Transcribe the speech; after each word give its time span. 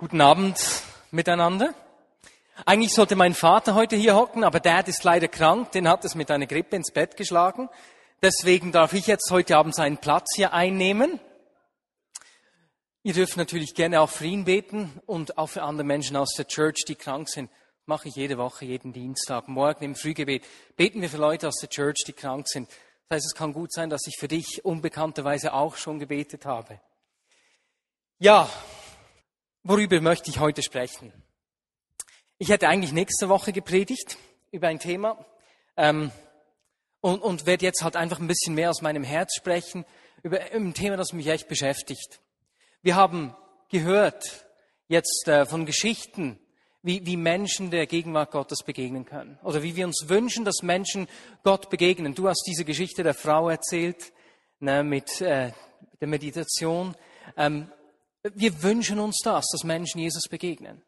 Guten 0.00 0.20
Abend 0.20 0.56
miteinander. 1.10 1.74
Eigentlich 2.64 2.92
sollte 2.94 3.16
mein 3.16 3.34
Vater 3.34 3.74
heute 3.74 3.96
hier 3.96 4.14
hocken, 4.14 4.44
aber 4.44 4.60
Dad 4.60 4.86
ist 4.86 5.02
leider 5.02 5.26
krank, 5.26 5.72
den 5.72 5.88
hat 5.88 6.04
es 6.04 6.14
mit 6.14 6.30
einer 6.30 6.46
Grippe 6.46 6.76
ins 6.76 6.92
Bett 6.92 7.16
geschlagen. 7.16 7.68
Deswegen 8.22 8.70
darf 8.70 8.92
ich 8.92 9.08
jetzt 9.08 9.28
heute 9.32 9.56
Abend 9.56 9.74
seinen 9.74 9.98
Platz 9.98 10.36
hier 10.36 10.52
einnehmen. 10.52 11.18
Ihr 13.02 13.12
dürft 13.12 13.36
natürlich 13.36 13.74
gerne 13.74 14.00
auch 14.00 14.08
für 14.08 14.26
ihn 14.26 14.44
beten 14.44 14.92
und 15.06 15.36
auch 15.36 15.48
für 15.48 15.64
andere 15.64 15.84
Menschen 15.84 16.14
aus 16.16 16.32
der 16.36 16.46
Church, 16.46 16.84
die 16.86 16.94
krank 16.94 17.28
sind. 17.28 17.50
Mache 17.84 18.06
ich 18.06 18.14
jede 18.14 18.38
Woche, 18.38 18.66
jeden 18.66 18.92
Dienstag. 18.92 19.48
Morgen 19.48 19.82
im 19.82 19.96
Frühgebet 19.96 20.44
beten 20.76 21.02
wir 21.02 21.10
für 21.10 21.16
Leute 21.16 21.48
aus 21.48 21.56
der 21.56 21.70
Church, 21.70 22.04
die 22.06 22.12
krank 22.12 22.46
sind. 22.48 22.68
Das 23.08 23.16
heißt, 23.16 23.26
es 23.26 23.34
kann 23.34 23.52
gut 23.52 23.72
sein, 23.72 23.90
dass 23.90 24.06
ich 24.06 24.14
für 24.16 24.28
dich 24.28 24.64
unbekannterweise 24.64 25.54
auch 25.54 25.74
schon 25.74 25.98
gebetet 25.98 26.46
habe. 26.46 26.78
Ja, 28.20 28.48
Worüber 29.68 30.00
möchte 30.00 30.30
ich 30.30 30.40
heute 30.40 30.62
sprechen? 30.62 31.12
Ich 32.38 32.48
hätte 32.48 32.68
eigentlich 32.68 32.92
nächste 32.92 33.28
Woche 33.28 33.52
gepredigt 33.52 34.16
über 34.50 34.68
ein 34.68 34.78
Thema 34.78 35.22
ähm, 35.76 36.10
und, 37.02 37.20
und 37.20 37.44
werde 37.44 37.66
jetzt 37.66 37.82
halt 37.84 37.94
einfach 37.94 38.18
ein 38.18 38.28
bisschen 38.28 38.54
mehr 38.54 38.70
aus 38.70 38.80
meinem 38.80 39.04
Herz 39.04 39.34
sprechen 39.36 39.84
über 40.22 40.40
ein 40.40 40.72
Thema, 40.72 40.96
das 40.96 41.12
mich 41.12 41.26
echt 41.26 41.48
beschäftigt. 41.48 42.22
Wir 42.80 42.96
haben 42.96 43.36
gehört 43.68 44.46
jetzt 44.86 45.28
äh, 45.28 45.44
von 45.44 45.66
Geschichten, 45.66 46.38
wie, 46.80 47.04
wie 47.04 47.18
Menschen 47.18 47.70
der 47.70 47.86
Gegenwart 47.86 48.30
Gottes 48.30 48.62
begegnen 48.64 49.04
können 49.04 49.38
oder 49.42 49.62
wie 49.62 49.76
wir 49.76 49.84
uns 49.84 50.08
wünschen, 50.08 50.46
dass 50.46 50.62
Menschen 50.62 51.08
Gott 51.44 51.68
begegnen. 51.68 52.14
Du 52.14 52.26
hast 52.26 52.42
diese 52.46 52.64
Geschichte 52.64 53.02
der 53.02 53.12
Frau 53.12 53.50
erzählt 53.50 54.14
ne, 54.60 54.82
mit 54.82 55.20
äh, 55.20 55.52
der 56.00 56.08
Meditation. 56.08 56.94
Ähm, 57.36 57.70
wir 58.34 58.62
wünschen 58.62 58.98
uns 58.98 59.20
das, 59.22 59.46
dass 59.52 59.64
Menschen 59.64 60.00
Jesus 60.00 60.28
begegnen. 60.28 60.82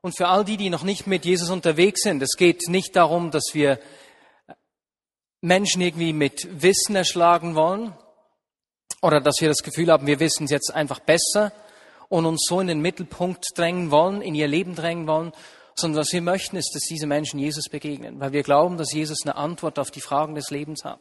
Und 0.00 0.16
für 0.16 0.28
all 0.28 0.44
die, 0.44 0.56
die 0.56 0.70
noch 0.70 0.82
nicht 0.82 1.06
mit 1.06 1.24
Jesus 1.24 1.50
unterwegs 1.50 2.02
sind, 2.02 2.22
es 2.22 2.36
geht 2.36 2.68
nicht 2.68 2.94
darum, 2.94 3.30
dass 3.30 3.54
wir 3.54 3.78
Menschen 5.40 5.80
irgendwie 5.80 6.12
mit 6.12 6.62
Wissen 6.62 6.96
erschlagen 6.96 7.54
wollen 7.54 7.92
oder 9.02 9.20
dass 9.20 9.40
wir 9.40 9.48
das 9.48 9.62
Gefühl 9.62 9.90
haben, 9.90 10.06
wir 10.06 10.20
wissen 10.20 10.44
es 10.44 10.50
jetzt 10.50 10.74
einfach 10.74 11.00
besser 11.00 11.52
und 12.08 12.26
uns 12.26 12.44
so 12.48 12.60
in 12.60 12.68
den 12.68 12.80
Mittelpunkt 12.80 13.46
drängen 13.54 13.90
wollen, 13.90 14.22
in 14.22 14.34
ihr 14.34 14.48
Leben 14.48 14.74
drängen 14.74 15.06
wollen, 15.06 15.32
sondern 15.74 16.00
was 16.00 16.12
wir 16.12 16.22
möchten, 16.22 16.56
ist, 16.56 16.72
dass 16.74 16.82
diese 16.82 17.06
Menschen 17.06 17.38
Jesus 17.38 17.68
begegnen, 17.68 18.18
weil 18.18 18.32
wir 18.32 18.42
glauben, 18.42 18.78
dass 18.78 18.92
Jesus 18.92 19.18
eine 19.24 19.36
Antwort 19.36 19.78
auf 19.78 19.90
die 19.90 20.00
Fragen 20.00 20.34
des 20.34 20.50
Lebens 20.50 20.84
hat. 20.84 21.00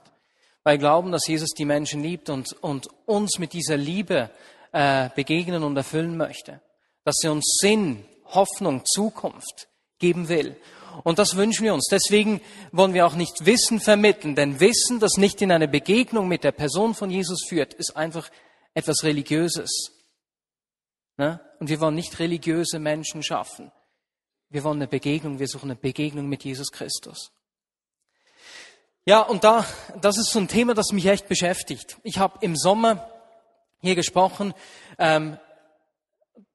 Weil 0.64 0.76
wir 0.76 0.80
glauben, 0.80 1.12
dass 1.12 1.28
Jesus 1.28 1.52
die 1.52 1.66
Menschen 1.66 2.02
liebt 2.02 2.30
und, 2.30 2.54
und 2.62 2.88
uns 3.06 3.40
mit 3.40 3.54
dieser 3.54 3.78
Liebe 3.78 4.32
äh, 4.76 5.10
begegnen 5.16 5.64
und 5.64 5.78
erfüllen 5.78 6.18
möchte. 6.18 6.62
Dass 7.06 7.24
er 7.24 7.32
uns 7.32 7.60
Sinn, 7.62 8.04
Hoffnung, 8.26 8.84
Zukunft 8.86 9.70
geben 10.00 10.28
will. 10.28 10.58
Und 11.06 11.18
das 11.18 11.38
wünschen 11.38 11.64
wir 11.64 11.74
uns. 11.74 11.88
Deswegen 11.90 12.42
wollen 12.74 12.94
wir 12.94 13.06
auch 13.06 13.16
nicht 13.16 13.46
Wissen 13.46 13.80
vermitteln, 13.80 14.36
denn 14.36 14.60
Wissen, 14.60 15.00
das 15.00 15.14
nicht 15.16 15.42
in 15.42 15.54
eine 15.54 15.70
Begegnung 15.70 16.28
mit 16.28 16.44
der 16.44 16.52
Person 16.52 16.94
von 16.94 17.10
Jesus 17.10 17.46
führt, 17.48 17.74
ist 17.74 17.96
einfach 17.96 18.30
etwas 18.74 19.04
Religiöses. 19.04 19.94
Ne? 21.16 21.40
Und 21.62 21.70
wir 21.70 21.80
wollen 21.80 21.96
nicht 21.96 22.20
religiöse 22.20 22.78
Menschen 22.78 23.24
schaffen. 23.24 23.72
Wir 24.50 24.66
wollen 24.66 24.78
eine 24.78 24.88
Begegnung, 24.88 25.40
wir 25.40 25.48
suchen 25.48 25.72
eine 25.72 25.80
Begegnung 25.80 26.28
mit 26.28 26.44
Jesus 26.44 26.70
Christus. 26.72 27.32
Ja, 29.06 29.22
und 29.22 29.46
da, 29.46 29.66
das 30.02 30.18
ist 30.18 30.32
so 30.32 30.40
ein 30.40 30.50
Thema, 30.50 30.74
das 30.74 30.92
mich 30.92 31.06
echt 31.06 31.30
beschäftigt. 31.30 31.98
Ich 32.04 32.18
habe 32.18 32.40
im 32.42 32.58
Sommer 32.58 33.10
hier 33.86 33.96
gesprochen, 33.96 34.54
ähm, 34.98 35.38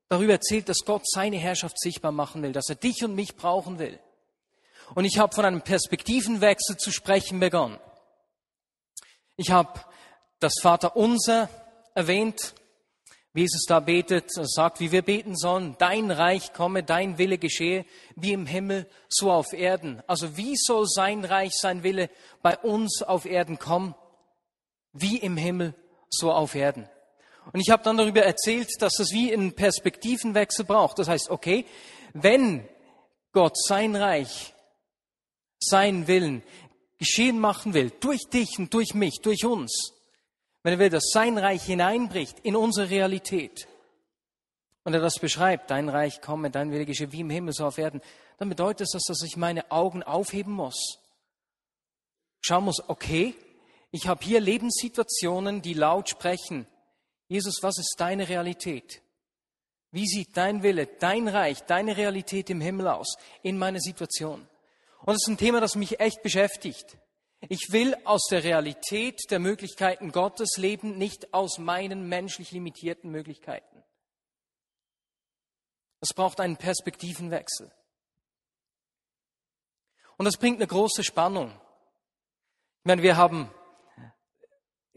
darüber 0.09 0.33
erzählt, 0.33 0.69
dass 0.69 0.85
Gott 0.85 1.03
seine 1.09 1.37
Herrschaft 1.37 1.79
sichtbar 1.81 2.13
machen 2.13 2.43
will, 2.43 2.53
dass 2.53 2.69
er 2.69 2.75
dich 2.75 3.05
und 3.05 3.15
mich 3.15 3.37
brauchen 3.37 3.79
will. 3.79 3.99
Und 4.95 5.05
ich 5.05 5.19
habe 5.19 5.35
von 5.35 5.45
einem 5.45 5.63
Perspektivenwechsel 5.63 6.77
zu 6.77 6.91
sprechen 6.91 7.41
begonnen. 7.41 7.79
Ich 9.37 9.51
habe 9.51 9.81
das 10.41 10.55
Vaterunser 10.61 11.49
erwähnt, 11.95 12.55
wie 13.33 13.43
Jesus 13.43 13.65
da 13.69 13.79
betet, 13.79 14.31
sagt, 14.33 14.81
wie 14.81 14.91
wir 14.91 15.03
beten 15.03 15.37
sollen, 15.37 15.77
dein 15.79 16.11
Reich 16.11 16.53
komme, 16.53 16.83
dein 16.83 17.17
Wille 17.17 17.39
geschehe, 17.39 17.85
wie 18.17 18.33
im 18.33 18.47
Himmel, 18.47 18.89
so 19.09 19.31
auf 19.31 19.53
Erden. 19.53 20.03
Also 20.09 20.37
wie 20.37 20.57
soll 20.57 20.87
sein 20.89 21.25
Reich, 21.25 21.53
sein 21.55 21.85
Wille 21.85 22.11
bei 22.43 22.59
uns 22.59 23.03
auf 23.03 23.27
Erden 23.27 23.59
kommen? 23.61 23.95
Wie 24.93 25.19
im 25.19 25.37
Himmel, 25.37 25.75
so 26.09 26.33
auf 26.33 26.57
Erden. 26.57 26.89
Und 27.53 27.61
ich 27.61 27.71
habe 27.71 27.83
dann 27.83 27.97
darüber 27.97 28.23
erzählt, 28.23 28.71
dass 28.81 28.99
es 28.99 29.13
wie 29.13 29.33
einen 29.33 29.55
Perspektivenwechsel 29.55 30.65
braucht. 30.65 30.99
Das 30.99 31.09
heißt, 31.09 31.31
okay, 31.31 31.65
wenn 32.13 32.69
Gott 33.33 33.57
sein 33.57 33.97
Reich, 33.97 34.55
seinen 35.59 36.07
Willen 36.07 36.43
geschehen 36.99 37.39
machen 37.39 37.75
will, 37.75 37.91
durch 38.01 38.23
dich 38.33 38.59
und 38.59 38.73
durch 38.73 38.95
mich, 38.95 39.21
durch 39.23 39.45
uns, 39.45 39.93
wenn 40.63 40.75
er 40.75 40.79
will, 40.79 40.91
dass 40.91 41.11
sein 41.13 41.39
Reich 41.39 41.65
hineinbricht 41.65 42.39
in 42.41 42.57
unsere 42.57 42.91
Realität, 42.91 43.67
und 44.85 44.95
er 44.95 45.01
das 45.01 45.19
beschreibt, 45.19 45.71
dein 45.71 45.89
Reich 45.89 46.21
komme, 46.21 46.51
dein 46.51 46.73
Wille 46.73 46.87
geschehe 46.87 47.13
wie 47.13 47.21
im 47.21 47.31
Himmel 47.31 47.53
so 47.53 47.67
auf 47.67 47.79
Erden, 47.79 48.01
dann 48.39 48.49
bedeutet 48.49 48.89
das, 48.95 49.03
dass 49.03 49.23
ich 49.23 49.37
meine 49.37 49.71
Augen 49.71 50.03
aufheben 50.03 50.53
muss. 50.53 50.99
Schauen 52.41 52.65
muss, 52.65 52.83
okay, 52.89 53.35
ich 53.91 54.09
habe 54.09 54.25
hier 54.25 54.41
Lebenssituationen, 54.41 55.63
die 55.63 55.75
laut 55.75 56.09
sprechen. 56.09 56.67
Jesus, 57.31 57.63
was 57.63 57.79
ist 57.79 57.95
deine 57.99 58.29
Realität? 58.29 59.01
Wie 59.93 60.05
sieht 60.05 60.37
dein 60.37 60.65
Wille, 60.65 60.87
dein 60.87 61.29
Reich, 61.29 61.61
deine 61.63 61.97
Realität 61.97 62.51
im 62.51 62.61
Himmel 62.61 62.89
aus 62.89 63.17
in 63.45 63.57
meiner 63.57 63.79
Situation? 63.79 64.49
Und 65.03 65.15
das 65.15 65.23
ist 65.23 65.29
ein 65.29 65.39
Thema, 65.39 65.61
das 65.61 65.77
mich 65.77 66.01
echt 66.01 66.25
beschäftigt. 66.25 66.99
Ich 67.49 67.69
will 67.71 67.95
aus 68.05 68.27
der 68.31 68.43
Realität 68.43 69.21
der 69.31 69.39
Möglichkeiten 69.39 70.11
Gottes 70.11 70.57
leben, 70.57 70.99
nicht 70.99 71.33
aus 71.33 71.59
meinen 71.59 72.09
menschlich 72.09 72.51
limitierten 72.51 73.13
Möglichkeiten. 73.13 73.85
Es 76.01 76.13
braucht 76.13 76.41
einen 76.41 76.57
Perspektivenwechsel. 76.57 77.71
Und 80.17 80.25
das 80.25 80.37
bringt 80.37 80.59
eine 80.59 80.67
große 80.67 81.05
Spannung. 81.05 81.53
Ich 82.81 82.87
meine, 82.87 83.03
wir 83.05 83.17
haben 83.17 83.55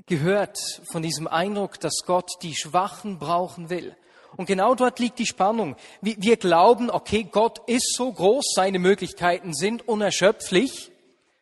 gehört 0.06 0.58
von 0.92 1.02
diesem 1.02 1.28
Eindruck, 1.28 1.80
dass 1.80 2.04
Gott 2.06 2.32
die 2.42 2.56
Schwachen 2.56 3.20
brauchen 3.20 3.70
will. 3.70 3.96
Und 4.36 4.48
genau 4.48 4.74
dort 4.74 5.00
liegt 5.00 5.20
die 5.20 5.28
Spannung. 5.28 5.76
Wir 6.02 6.38
glauben, 6.38 6.90
okay, 6.90 7.24
Gott 7.24 7.62
ist 7.68 7.96
so 7.96 8.12
groß, 8.12 8.54
seine 8.56 8.80
Möglichkeiten 8.80 9.54
sind 9.54 9.88
unerschöpflich. 9.88 10.92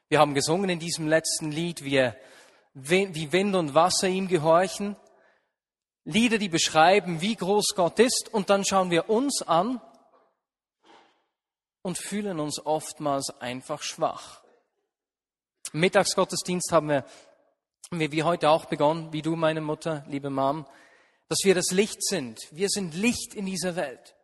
Wir 0.10 0.20
haben 0.20 0.34
gesungen 0.34 0.70
in 0.70 0.80
diesem 0.80 1.08
letzten 1.08 1.52
Lied, 1.52 1.86
wie, 1.86 2.12
wie 2.74 3.32
Wind 3.32 3.56
und 3.56 3.74
Wasser 3.74 4.10
ihm 4.10 4.28
gehorchen. 4.28 4.98
Lieder, 6.04 6.38
die 6.38 6.50
beschreiben, 6.50 7.22
wie 7.22 7.36
groß 7.36 7.76
Gott 7.76 8.00
ist. 8.00 8.30
Und 8.34 8.50
dann 8.50 8.66
schauen 8.66 8.92
wir 8.92 9.10
uns 9.10 9.42
an 9.42 9.80
und 11.82 11.98
fühlen 11.98 12.40
uns 12.40 12.66
oftmals 12.66 13.30
einfach 13.40 13.84
schwach. 13.84 14.42
Mittagsgottesdienst 15.72 16.72
haben 16.72 16.90
wir 16.90 17.06
wir 18.00 18.14
wie 18.14 18.24
heute 18.24 18.50
auch 18.50 18.66
begonnen, 18.66 19.12
wie 19.12 19.22
du, 19.22 19.36
meine 19.36 19.60
Mutter, 19.60 20.06
liebe 20.08 20.30
Mom, 20.30 20.66
dass 21.28 21.40
wir 21.44 21.54
das 21.54 21.72
Licht 21.72 22.02
sind. 22.02 22.40
Wir 22.52 22.70
sind 22.70 22.96
Licht 22.96 23.34
in 23.34 23.46
dieser 23.46 23.76
Welt. 23.76 24.16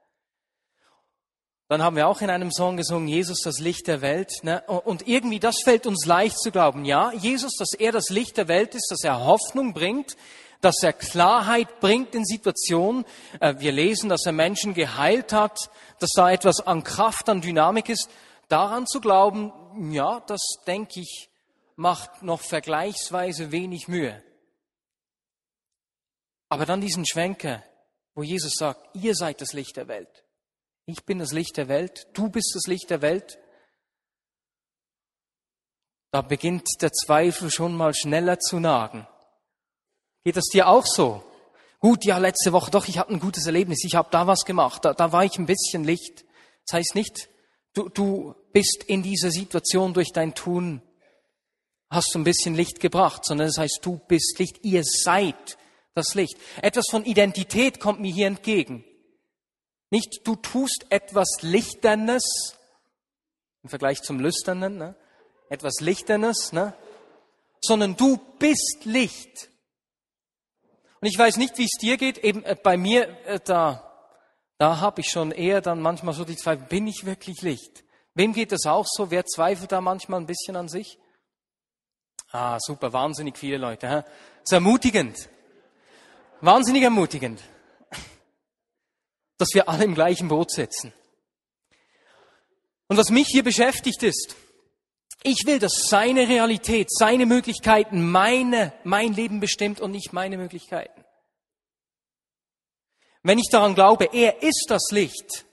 Dann 1.67 1.83
haben 1.83 1.97
wir 1.97 2.07
auch 2.07 2.21
in 2.21 2.29
einem 2.29 2.49
Song 2.49 2.77
gesungen, 2.77 3.09
Jesus, 3.09 3.41
das 3.41 3.59
Licht 3.59 3.87
der 3.87 3.99
Welt. 3.99 4.31
Ne? 4.43 4.61
Und 4.61 5.05
irgendwie, 5.05 5.39
das 5.39 5.57
fällt 5.65 5.85
uns 5.85 6.05
leicht 6.05 6.39
zu 6.39 6.49
glauben. 6.49 6.85
Ja, 6.85 7.11
Jesus, 7.11 7.57
dass 7.57 7.73
er 7.73 7.91
das 7.91 8.07
Licht 8.07 8.37
der 8.37 8.47
Welt 8.47 8.73
ist, 8.73 8.87
dass 8.89 9.03
er 9.03 9.25
Hoffnung 9.25 9.73
bringt, 9.73 10.15
dass 10.61 10.81
er 10.81 10.93
Klarheit 10.93 11.81
bringt 11.81 12.15
in 12.15 12.23
Situationen. 12.23 13.03
Äh, 13.41 13.55
wir 13.57 13.73
lesen, 13.73 14.07
dass 14.07 14.25
er 14.25 14.31
Menschen 14.31 14.75
geheilt 14.75 15.33
hat, 15.33 15.59
dass 15.99 16.11
da 16.15 16.31
etwas 16.31 16.65
an 16.65 16.85
Kraft, 16.85 17.27
an 17.27 17.41
Dynamik 17.41 17.89
ist. 17.89 18.09
Daran 18.47 18.87
zu 18.87 19.01
glauben, 19.01 19.51
ja, 19.91 20.21
das 20.21 20.39
denke 20.65 21.01
ich, 21.01 21.26
macht 21.77 22.23
noch 22.23 22.41
vergleichsweise 22.41 23.51
wenig 23.51 23.87
Mühe. 23.87 24.21
Aber 26.49 26.65
dann 26.65 26.81
diesen 26.81 27.05
Schwenker, 27.05 27.63
wo 28.15 28.23
Jesus 28.23 28.53
sagt, 28.55 28.95
ihr 28.95 29.15
seid 29.15 29.41
das 29.41 29.53
Licht 29.53 29.77
der 29.77 29.87
Welt. 29.87 30.25
Ich 30.85 31.05
bin 31.05 31.19
das 31.19 31.31
Licht 31.31 31.55
der 31.57 31.67
Welt, 31.67 32.07
du 32.13 32.29
bist 32.29 32.53
das 32.55 32.67
Licht 32.67 32.89
der 32.89 33.01
Welt. 33.01 33.37
Da 36.11 36.21
beginnt 36.21 36.67
der 36.81 36.91
Zweifel 36.91 37.51
schon 37.51 37.75
mal 37.75 37.93
schneller 37.93 38.39
zu 38.39 38.59
nagen. 38.59 39.07
Geht 40.23 40.37
das 40.37 40.45
dir 40.45 40.67
auch 40.67 40.85
so? 40.85 41.23
Gut, 41.79 42.05
ja, 42.05 42.17
letzte 42.17 42.53
Woche, 42.53 42.71
doch, 42.71 42.87
ich 42.87 42.97
hatte 42.97 43.13
ein 43.13 43.19
gutes 43.19 43.45
Erlebnis, 43.45 43.83
ich 43.83 43.95
habe 43.95 44.09
da 44.11 44.25
was 44.25 44.45
gemacht, 44.45 44.83
da, 44.83 44.93
da 44.93 45.11
war 45.11 45.23
ich 45.23 45.37
ein 45.37 45.45
bisschen 45.45 45.83
Licht. 45.83 46.25
Das 46.65 46.79
heißt 46.79 46.95
nicht, 46.95 47.29
du, 47.73 47.89
du 47.89 48.33
bist 48.51 48.83
in 48.87 49.03
dieser 49.03 49.29
Situation 49.29 49.93
durch 49.93 50.11
dein 50.11 50.33
Tun 50.33 50.81
hast 51.89 52.13
du 52.13 52.19
ein 52.19 52.23
bisschen 52.23 52.55
Licht 52.55 52.79
gebracht, 52.79 53.25
sondern 53.25 53.47
das 53.47 53.57
heißt, 53.57 53.79
du 53.81 53.97
bist 54.07 54.37
Licht, 54.39 54.63
ihr 54.63 54.83
seid 54.83 55.57
das 55.93 56.15
Licht. 56.15 56.37
Etwas 56.61 56.85
von 56.89 57.05
Identität 57.05 57.79
kommt 57.79 57.99
mir 57.99 58.11
hier 58.11 58.27
entgegen. 58.27 58.83
Nicht 59.89 60.21
du 60.25 60.35
tust 60.35 60.85
etwas 60.89 61.27
Lichternes 61.41 62.57
im 63.63 63.69
Vergleich 63.69 64.01
zum 64.01 64.19
Lüsternen, 64.19 64.77
ne? 64.77 64.95
etwas 65.49 65.79
Lichternes, 65.79 66.51
ne? 66.51 66.73
sondern 67.61 67.95
du 67.95 68.17
bist 68.39 68.81
Licht. 68.83 69.49
Und 70.99 71.07
ich 71.07 71.17
weiß 71.17 71.37
nicht, 71.37 71.57
wie 71.57 71.65
es 71.65 71.79
dir 71.79 71.97
geht. 71.97 72.17
Eben 72.19 72.43
äh, 72.43 72.55
bei 72.61 72.77
mir, 72.77 73.07
äh, 73.25 73.39
da, 73.43 73.93
da 74.57 74.79
habe 74.79 75.01
ich 75.01 75.09
schon 75.09 75.31
eher 75.31 75.61
dann 75.61 75.81
manchmal 75.81 76.13
so 76.13 76.25
die 76.25 76.35
Zweifel, 76.35 76.65
bin 76.67 76.87
ich 76.87 77.05
wirklich 77.05 77.41
Licht? 77.41 77.83
Wem 78.13 78.33
geht 78.33 78.51
das 78.51 78.65
auch 78.65 78.85
so? 78.87 79.11
Wer 79.11 79.25
zweifelt 79.25 79.71
da 79.71 79.79
manchmal 79.79 80.19
ein 80.19 80.25
bisschen 80.25 80.55
an 80.55 80.67
sich? 80.67 80.97
Ah, 82.31 82.57
super, 82.59 82.91
wahnsinnig 82.91 83.37
viele 83.37 83.57
Leute. 83.57 83.89
Hä? 83.89 84.01
Das 84.01 84.43
ist 84.43 84.53
ermutigend. 84.53 85.29
Wahnsinnig 86.41 86.83
ermutigend. 86.83 87.41
Dass 89.37 89.49
wir 89.53 89.69
alle 89.69 89.85
im 89.85 89.95
gleichen 89.95 90.27
Boot 90.27 90.51
sitzen. 90.51 90.93
Und 92.87 92.97
was 92.97 93.09
mich 93.09 93.27
hier 93.27 93.43
beschäftigt 93.43 94.03
ist, 94.03 94.35
ich 95.23 95.45
will, 95.45 95.59
dass 95.59 95.87
seine 95.89 96.27
Realität, 96.27 96.89
seine 96.91 97.25
Möglichkeiten, 97.25 98.09
meine, 98.09 98.73
mein 98.83 99.13
Leben 99.13 99.39
bestimmt 99.39 99.79
und 99.79 99.91
nicht 99.91 100.13
meine 100.13 100.37
Möglichkeiten. 100.37 101.03
Wenn 103.23 103.39
ich 103.39 103.49
daran 103.51 103.75
glaube, 103.75 104.09
er 104.13 104.41
ist 104.41 104.67
das 104.69 104.89
Licht, 104.91 105.45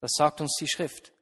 das 0.00 0.12
sagt 0.16 0.40
uns 0.40 0.56
die 0.58 0.66
Schrift, 0.66 1.12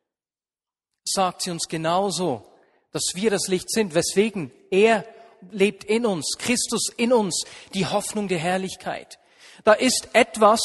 sagt 1.04 1.42
sie 1.42 1.50
uns 1.50 1.68
genauso, 1.68 2.49
dass 2.92 3.12
wir 3.14 3.30
das 3.30 3.48
Licht 3.48 3.70
sind, 3.70 3.94
weswegen 3.94 4.50
er 4.70 5.04
lebt 5.50 5.84
in 5.84 6.06
uns, 6.06 6.36
Christus 6.38 6.88
in 6.96 7.12
uns, 7.12 7.44
die 7.74 7.86
Hoffnung 7.86 8.28
der 8.28 8.38
Herrlichkeit. 8.38 9.18
Da 9.64 9.72
ist 9.72 10.08
etwas 10.12 10.60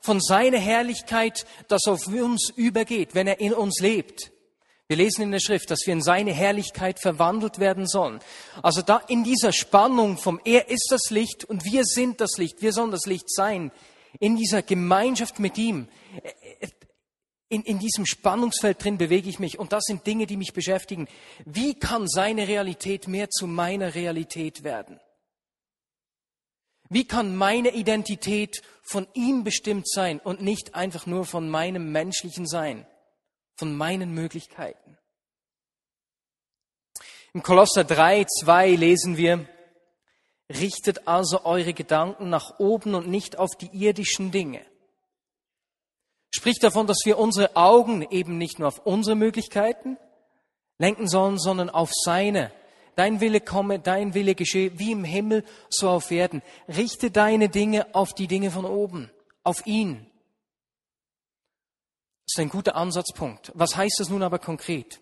von 0.00 0.20
seiner 0.20 0.58
Herrlichkeit, 0.58 1.46
das 1.68 1.86
auf 1.86 2.06
uns 2.06 2.50
übergeht, 2.54 3.14
wenn 3.14 3.26
er 3.26 3.40
in 3.40 3.52
uns 3.52 3.80
lebt. 3.80 4.32
Wir 4.86 4.96
lesen 4.96 5.20
in 5.20 5.32
der 5.32 5.40
Schrift, 5.40 5.70
dass 5.70 5.80
wir 5.84 5.92
in 5.92 6.00
seine 6.00 6.32
Herrlichkeit 6.32 6.98
verwandelt 6.98 7.58
werden 7.58 7.86
sollen. 7.86 8.20
Also 8.62 8.80
da 8.80 9.02
in 9.08 9.22
dieser 9.22 9.52
Spannung 9.52 10.16
vom 10.16 10.40
Er 10.44 10.70
ist 10.70 10.88
das 10.90 11.10
Licht 11.10 11.44
und 11.44 11.64
wir 11.66 11.84
sind 11.84 12.22
das 12.22 12.38
Licht, 12.38 12.62
wir 12.62 12.72
sollen 12.72 12.90
das 12.90 13.04
Licht 13.04 13.30
sein, 13.30 13.70
in 14.18 14.36
dieser 14.36 14.62
Gemeinschaft 14.62 15.38
mit 15.40 15.58
ihm, 15.58 15.88
in, 17.48 17.62
in 17.62 17.78
diesem 17.78 18.06
Spannungsfeld 18.06 18.82
drin 18.82 18.98
bewege 18.98 19.28
ich 19.28 19.38
mich 19.38 19.58
und 19.58 19.72
das 19.72 19.84
sind 19.84 20.06
Dinge, 20.06 20.26
die 20.26 20.36
mich 20.36 20.52
beschäftigen. 20.52 21.08
Wie 21.44 21.74
kann 21.74 22.06
seine 22.08 22.48
Realität 22.48 23.08
mehr 23.08 23.30
zu 23.30 23.46
meiner 23.46 23.94
Realität 23.94 24.64
werden? 24.64 25.00
Wie 26.90 27.06
kann 27.06 27.36
meine 27.36 27.70
Identität 27.70 28.62
von 28.82 29.06
ihm 29.14 29.44
bestimmt 29.44 29.88
sein 29.88 30.20
und 30.20 30.40
nicht 30.40 30.74
einfach 30.74 31.06
nur 31.06 31.24
von 31.26 31.48
meinem 31.50 31.92
menschlichen 31.92 32.46
Sein? 32.46 32.86
von 33.58 33.76
meinen 33.76 34.14
Möglichkeiten. 34.14 34.96
Im 37.34 37.42
Kolosser 37.42 37.84
3, 37.84 38.24
2 38.24 38.70
lesen 38.70 39.16
wir, 39.16 39.46
Richtet 40.50 41.06
also 41.06 41.44
eure 41.44 41.74
Gedanken 41.74 42.30
nach 42.30 42.58
oben 42.58 42.94
und 42.94 43.06
nicht 43.06 43.38
auf 43.38 43.50
die 43.60 43.68
irdischen 43.70 44.30
Dinge. 44.30 44.64
Spricht 46.30 46.62
davon, 46.62 46.86
dass 46.86 47.00
wir 47.04 47.18
unsere 47.18 47.56
Augen 47.56 48.02
eben 48.02 48.38
nicht 48.38 48.58
nur 48.58 48.68
auf 48.68 48.84
unsere 48.84 49.16
Möglichkeiten 49.16 49.96
lenken 50.78 51.08
sollen, 51.08 51.38
sondern 51.38 51.70
auf 51.70 51.90
seine. 51.92 52.52
Dein 52.96 53.20
Wille 53.20 53.40
komme, 53.40 53.78
dein 53.78 54.14
Wille 54.14 54.34
geschehe, 54.34 54.78
wie 54.78 54.92
im 54.92 55.04
Himmel, 55.04 55.44
so 55.68 55.88
auf 55.88 56.10
Erden. 56.10 56.42
Richte 56.68 57.10
deine 57.10 57.48
Dinge 57.48 57.94
auf 57.94 58.12
die 58.12 58.26
Dinge 58.26 58.50
von 58.50 58.64
oben, 58.64 59.10
auf 59.44 59.66
ihn. 59.66 60.06
Das 62.24 62.34
ist 62.34 62.40
ein 62.40 62.50
guter 62.50 62.76
Ansatzpunkt. 62.76 63.52
Was 63.54 63.76
heißt 63.76 64.00
das 64.00 64.10
nun 64.10 64.22
aber 64.22 64.38
konkret? 64.38 65.00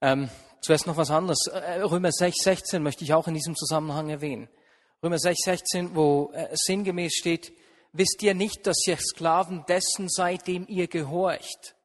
Ähm, 0.00 0.28
zuerst 0.60 0.86
noch 0.86 0.96
was 0.96 1.10
anderes. 1.10 1.46
Äh, 1.48 1.80
Römer 1.80 2.12
6, 2.12 2.36
16 2.44 2.82
möchte 2.82 3.02
ich 3.02 3.14
auch 3.14 3.26
in 3.26 3.34
diesem 3.34 3.56
Zusammenhang 3.56 4.10
erwähnen. 4.10 4.48
Römer 5.02 5.18
6, 5.18 5.38
16, 5.44 5.96
wo 5.96 6.30
äh, 6.34 6.48
sinngemäß 6.52 7.14
steht, 7.14 7.52
wisst 7.98 8.22
ihr 8.22 8.34
nicht, 8.34 8.66
dass 8.66 8.86
ihr 8.86 8.96
Sklaven 8.98 9.64
dessen 9.66 10.08
seid, 10.08 10.46
dem 10.46 10.66
ihr 10.68 10.88
gehorcht. 10.88 11.76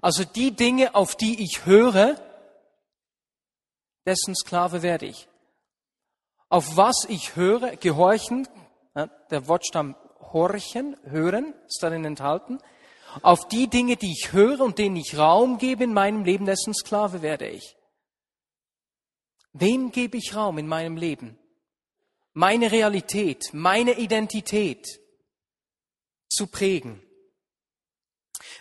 Also 0.00 0.24
die 0.24 0.52
Dinge, 0.52 0.94
auf 0.94 1.16
die 1.16 1.42
ich 1.42 1.66
höre, 1.66 2.16
dessen 4.06 4.34
Sklave 4.34 4.82
werde 4.82 5.06
ich. 5.06 5.28
Auf 6.48 6.76
was 6.76 7.04
ich 7.08 7.36
höre, 7.36 7.76
gehorchen, 7.76 8.48
der 9.30 9.48
Wortstamm 9.48 9.96
horchen, 10.32 10.96
hören, 11.04 11.54
ist 11.66 11.82
darin 11.82 12.04
enthalten. 12.04 12.58
Auf 13.22 13.48
die 13.48 13.68
Dinge, 13.68 13.96
die 13.96 14.12
ich 14.12 14.32
höre 14.32 14.60
und 14.60 14.78
denen 14.78 14.96
ich 14.96 15.16
Raum 15.16 15.58
gebe 15.58 15.84
in 15.84 15.92
meinem 15.92 16.24
Leben, 16.24 16.46
dessen 16.46 16.74
Sklave 16.74 17.22
werde 17.22 17.48
ich. 17.48 17.76
Wem 19.52 19.90
gebe 19.92 20.16
ich 20.16 20.34
Raum 20.34 20.58
in 20.58 20.68
meinem 20.68 20.96
Leben? 20.96 21.38
Meine 22.32 22.70
Realität, 22.70 23.50
meine 23.52 23.98
Identität 23.98 25.00
zu 26.28 26.46
prägen. 26.46 27.02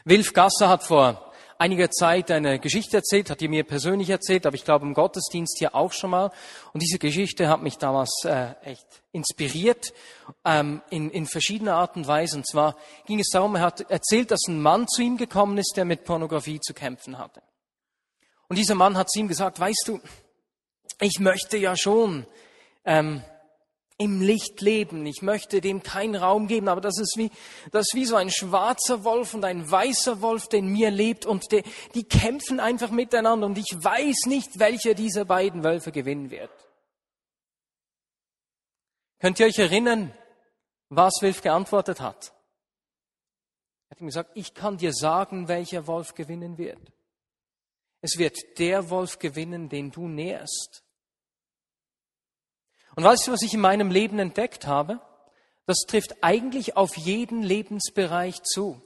Wilf 0.06 0.34
Gasser 0.34 0.70
hat 0.70 0.84
vor 0.84 1.28
einiger 1.60 1.90
Zeit 1.90 2.32
eine 2.32 2.60
Geschichte 2.60 2.98
erzählt, 2.98 3.30
hat 3.30 3.42
die 3.42 3.48
mir 3.48 3.64
persönlich 3.64 4.10
erzählt, 4.10 4.46
aber 4.46 4.56
ich 4.56 4.64
glaube 4.64 4.86
im 4.86 4.94
Gottesdienst 4.94 5.58
hier 5.58 5.76
auch 5.76 5.92
schon 5.92 6.12
mal. 6.12 6.32
Und 6.74 6.82
diese 6.82 7.00
Geschichte 7.00 7.50
hat 7.50 7.62
mich 7.62 7.78
damals 7.78 8.24
äh, 8.26 8.54
echt 8.64 8.86
inspiriert 9.12 9.94
ähm, 10.46 10.82
in, 10.90 11.10
in 11.10 11.26
verschiedener 11.26 11.76
Art 11.76 11.96
und 11.96 12.08
Weise. 12.08 12.38
Und 12.38 12.48
zwar 12.48 12.76
ging 13.06 13.20
es 13.20 13.30
darum, 13.30 13.56
er 13.56 13.62
hat 13.62 13.90
erzählt, 13.90 14.32
dass 14.32 14.42
ein 14.48 14.62
Mann 14.62 14.88
zu 14.88 15.02
ihm 15.02 15.18
gekommen 15.18 15.58
ist, 15.58 15.74
der 15.76 15.86
mit 15.86 16.04
Pornografie 16.04 16.60
zu 16.60 16.74
kämpfen 16.74 17.18
hatte. 17.18 17.42
Und 18.48 18.58
dieser 18.58 18.76
Mann 18.76 18.98
hat 18.98 19.10
zu 19.10 19.20
ihm 19.20 19.28
gesagt, 19.28 19.60
weißt 19.60 19.84
du, 19.88 20.00
ich 21.00 21.20
möchte 21.20 21.58
ja 21.58 21.76
schon 21.76 22.26
ähm, 22.86 23.24
im 23.98 24.22
Licht 24.22 24.62
leben. 24.62 25.06
Ich 25.06 25.22
möchte 25.22 25.60
dem 25.60 25.82
keinen 25.82 26.16
Raum 26.16 26.48
geben, 26.48 26.68
aber 26.68 26.82
das 26.82 27.00
ist 27.00 27.16
wie, 27.18 27.32
das 27.72 27.88
ist 27.88 27.96
wie 27.96 28.06
so 28.06 28.16
ein 28.16 28.30
schwarzer 28.30 29.04
Wolf 29.04 29.34
und 29.34 29.44
ein 29.44 29.70
weißer 29.70 30.22
Wolf, 30.22 30.48
der 30.48 30.60
in 30.60 30.68
mir 30.68 30.92
lebt 30.92 31.26
und 31.26 31.52
die, 31.52 31.64
die 31.96 32.04
kämpfen 32.04 32.60
einfach 32.60 32.92
miteinander 32.92 33.48
und 33.48 33.58
ich 33.58 33.76
weiß 33.76 34.28
nicht, 34.28 34.60
welcher 34.60 34.94
dieser 34.94 35.26
beiden 35.26 35.64
Wölfe 35.64 35.92
gewinnen 35.92 36.30
wird. 36.30 36.52
Könnt 39.20 39.40
ihr 39.40 39.48
euch 39.48 39.58
erinnern, 39.58 40.14
was 40.90 41.14
Wilf 41.22 41.42
geantwortet 41.42 42.00
hat? 42.00 42.34
Er 43.90 43.92
hat 43.92 44.02
ihm 44.02 44.08
gesagt, 44.08 44.32
ich 44.36 44.54
kann 44.54 44.78
dir 44.78 44.94
sagen, 44.94 45.48
welcher 45.48 45.88
Wolf 45.88 46.14
gewinnen 46.14 46.58
wird. 46.60 46.92
Es 48.02 48.20
wird 48.20 48.38
der 48.60 48.92
Wolf 48.92 49.18
gewinnen, 49.18 49.70
den 49.70 49.90
du 49.90 50.08
nährst. 50.08 50.84
Und 52.98 53.04
weißt 53.04 53.28
du, 53.28 53.32
was 53.32 53.44
ich 53.44 53.54
in 53.54 53.60
meinem 53.60 53.92
Leben 53.92 54.18
entdeckt 54.18 54.66
habe? 54.66 55.00
Das 55.68 55.78
trifft 55.88 56.24
eigentlich 56.24 56.76
auf 56.76 56.98
jeden 56.98 57.44
Lebensbereich 57.44 58.42
zu. 58.42 58.82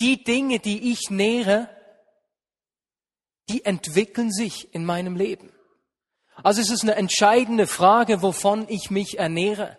Die 0.00 0.24
Dinge, 0.24 0.58
die 0.58 0.90
ich 0.90 1.10
nähere, 1.10 1.70
die 3.48 3.64
entwickeln 3.64 4.32
sich 4.32 4.74
in 4.74 4.84
meinem 4.84 5.14
Leben. 5.14 5.52
Also 6.42 6.60
es 6.60 6.70
ist 6.70 6.82
eine 6.82 6.96
entscheidende 6.96 7.68
Frage, 7.68 8.20
wovon 8.20 8.68
ich 8.68 8.90
mich 8.90 9.20
ernähre. 9.20 9.78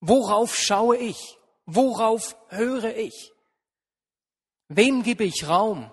Worauf 0.00 0.54
schaue 0.54 0.98
ich? 0.98 1.38
Worauf 1.64 2.36
höre 2.48 2.94
ich? 2.94 3.32
Wem 4.68 5.02
gebe 5.02 5.24
ich 5.24 5.48
Raum? 5.48 5.90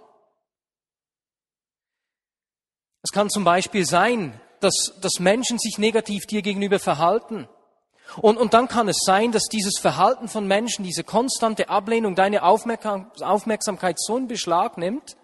Es 3.04 3.12
kann 3.14 3.30
zum 3.30 3.46
Beispiel 3.46 3.86
sein, 3.86 4.42
dass, 4.60 4.94
dass 5.02 5.20
Menschen 5.20 5.60
sich 5.60 5.78
negativ 5.78 6.26
dir 6.26 6.42
gegenüber 6.42 6.80
verhalten. 6.80 7.48
Und, 8.22 8.38
und 8.38 8.54
dann 8.54 8.68
kann 8.68 8.88
es 8.88 9.00
sein, 9.04 9.32
dass 9.32 9.44
dieses 9.44 9.80
Verhalten 9.80 10.28
von 10.28 10.48
Menschen, 10.48 10.84
diese 10.84 11.04
konstante 11.04 11.70
Ablehnung 11.70 12.16
deine 12.16 12.44
Aufmerksamkeit 12.44 14.00
so 14.00 14.18
in 14.18 14.28
Beschlag 14.28 14.78
nimmt, 14.78 15.18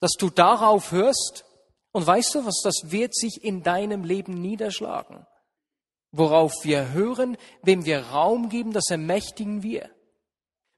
dass 0.00 0.12
du 0.12 0.30
darauf 0.30 0.92
hörst 0.92 1.44
und 1.92 2.06
weißt 2.06 2.34
du 2.34 2.46
was, 2.46 2.60
das 2.62 2.90
wird 2.90 3.14
sich 3.14 3.44
in 3.44 3.62
deinem 3.62 4.04
Leben 4.04 4.40
niederschlagen. 4.40 5.26
Worauf 6.12 6.52
wir 6.62 6.92
hören, 6.92 7.36
wem 7.62 7.84
wir 7.84 8.06
Raum 8.06 8.48
geben, 8.48 8.72
das 8.72 8.90
ermächtigen 8.90 9.62
wir. 9.62 9.90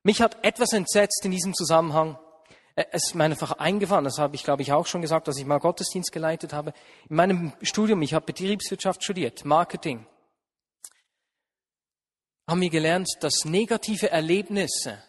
Mich 0.02 0.20
hat 0.20 0.44
etwas 0.44 0.72
entsetzt 0.72 1.24
in 1.24 1.30
diesem 1.30 1.54
Zusammenhang. 1.54 2.18
Äh, 2.74 2.84
es 2.92 3.08
ist 3.08 3.14
mir 3.14 3.24
einfach 3.24 3.52
eingefahren, 3.52 4.04
das 4.04 4.18
habe 4.18 4.34
ich, 4.34 4.44
glaube 4.44 4.62
ich, 4.62 4.72
auch 4.72 4.86
schon 4.86 5.02
gesagt, 5.02 5.28
dass 5.28 5.38
ich 5.38 5.46
mal 5.46 5.58
Gottesdienst 5.58 6.12
geleitet 6.12 6.52
habe. 6.52 6.72
In 7.08 7.16
meinem 7.16 7.52
Studium, 7.62 8.02
ich 8.02 8.14
habe 8.14 8.26
Betriebswirtschaft 8.26 9.02
studiert, 9.04 9.44
Marketing, 9.44 10.06
haben 12.48 12.60
wir 12.60 12.70
gelernt, 12.70 13.08
dass 13.20 13.44
negative 13.44 14.10
Erlebnisse 14.10 15.02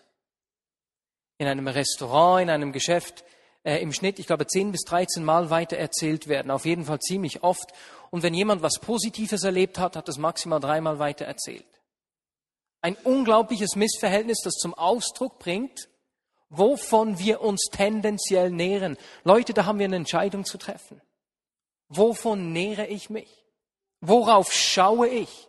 in 1.37 1.47
einem 1.47 1.67
Restaurant, 1.67 2.43
in 2.43 2.49
einem 2.49 2.71
Geschäft 2.71 3.23
äh, 3.63 3.81
im 3.81 3.91
Schnitt, 3.91 4.19
ich 4.19 4.27
glaube, 4.27 4.45
10 4.45 4.71
bis 4.71 4.81
13 4.81 5.23
Mal 5.23 5.49
weiter 5.49 5.77
erzählt 5.77 6.27
werden. 6.27 6.51
Auf 6.51 6.65
jeden 6.65 6.85
Fall 6.85 6.99
ziemlich 6.99 7.43
oft. 7.43 7.71
Und 8.11 8.23
wenn 8.23 8.33
jemand 8.33 8.61
was 8.61 8.79
Positives 8.79 9.43
erlebt 9.43 9.79
hat, 9.79 9.95
hat 9.95 10.07
es 10.09 10.17
maximal 10.17 10.59
dreimal 10.59 10.99
weiter 10.99 11.25
erzählt. 11.25 11.65
Ein 12.81 12.95
unglaubliches 12.95 13.75
Missverhältnis, 13.75 14.41
das 14.43 14.55
zum 14.55 14.73
Ausdruck 14.73 15.39
bringt, 15.39 15.87
wovon 16.57 17.19
wir 17.19 17.41
uns 17.41 17.65
tendenziell 17.71 18.51
nähren. 18.51 18.97
Leute, 19.23 19.53
da 19.53 19.65
haben 19.65 19.79
wir 19.79 19.85
eine 19.85 19.95
Entscheidung 19.95 20.45
zu 20.45 20.57
treffen. 20.57 21.01
Wovon 21.89 22.53
nähere 22.53 22.87
ich 22.87 23.09
mich? 23.09 23.45
Worauf 24.01 24.51
schaue 24.51 25.07
ich? 25.07 25.47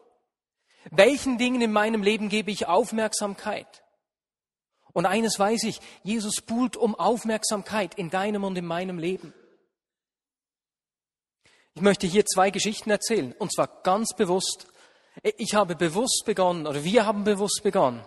Welchen 0.91 1.39
Dingen 1.39 1.61
in 1.61 1.73
meinem 1.73 2.03
Leben 2.03 2.29
gebe 2.29 2.51
ich 2.51 2.67
Aufmerksamkeit? 2.67 3.83
Und 4.93 5.07
eines 5.07 5.39
weiß 5.39 5.65
ich, 5.65 5.81
Jesus 6.03 6.41
buhlt 6.41 6.77
um 6.77 6.95
Aufmerksamkeit 6.95 7.95
in 7.95 8.11
deinem 8.11 8.45
und 8.45 8.57
in 8.57 8.67
meinem 8.67 8.99
Leben. 8.99 9.35
Ich 11.75 11.83
möchte 11.83 12.07
hier 12.07 12.25
zwei 12.25 12.51
Geschichten 12.51 12.91
erzählen, 12.91 13.35
und 13.39 13.53
zwar 13.53 13.83
ganz 13.83 14.15
bewusst. 14.15 14.69
Ich 15.37 15.55
habe 15.55 15.75
bewusst 15.75 16.23
begonnen, 16.25 16.67
oder 16.67 16.85
wir 16.85 17.07
haben 17.07 17.25
bewusst 17.25 17.63
begonnen, 17.65 18.07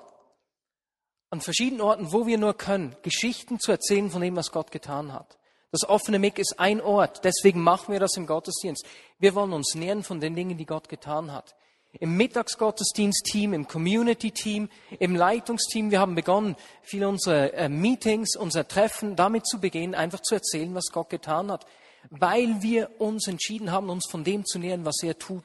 an 1.29 1.41
verschiedenen 1.41 1.81
Orten, 1.81 2.12
wo 2.12 2.25
wir 2.25 2.38
nur 2.38 2.53
können, 2.55 2.96
Geschichten 3.01 3.60
zu 3.60 3.72
erzählen 3.72 4.10
von 4.10 4.22
dem, 4.22 4.36
was 4.36 4.51
Gott 4.51 4.72
getan 4.72 5.13
hat. 5.13 5.38
Das 5.72 5.88
offene 5.88 6.19
Mick 6.19 6.39
ist 6.39 6.60
ein 6.60 6.79
Ort, 6.79 7.25
deswegen 7.25 7.62
machen 7.62 7.91
wir 7.91 8.00
das 8.00 8.15
im 8.15 8.25
Gottesdienst. 8.25 8.86
Wir 9.19 9.36
wollen 9.36 9.51
uns 9.51 9.75
nähern 9.75 10.03
von 10.03 10.22
den 10.22 10.36
Dingen, 10.36 10.57
die 10.57 10.65
Gott 10.65 10.88
getan 10.88 11.34
hat 11.34 11.55
im 12.00 12.15
Mittagsgottesdienstteam, 12.17 13.53
im 13.53 13.67
Community-Team, 13.67 14.69
im 15.00 15.15
Leitungsteam. 15.15 15.91
Wir 15.91 16.00
haben 16.00 16.15
begonnen, 16.15 16.55
viele 16.84 17.10
unserer 17.10 17.53
äh, 17.53 17.69
Meetings, 17.69 18.36
unser 18.36 18.67
Treffen 18.67 19.15
damit 19.15 19.48
zu 19.48 19.60
begehen, 19.60 19.96
einfach 19.96 20.22
zu 20.22 20.36
erzählen, 20.36 20.74
was 20.75 20.91
Gott 20.91 21.10
getan 21.10 21.51
hat, 21.51 21.65
weil 22.10 22.62
wir 22.62 23.01
uns 23.01 23.27
entschieden 23.27 23.72
haben, 23.72 23.89
uns 23.89 24.07
von 24.10 24.24
dem 24.24 24.46
zu 24.46 24.60
nähern, 24.60 24.86
was 24.86 25.01
er 25.03 25.17
tut. 25.17 25.43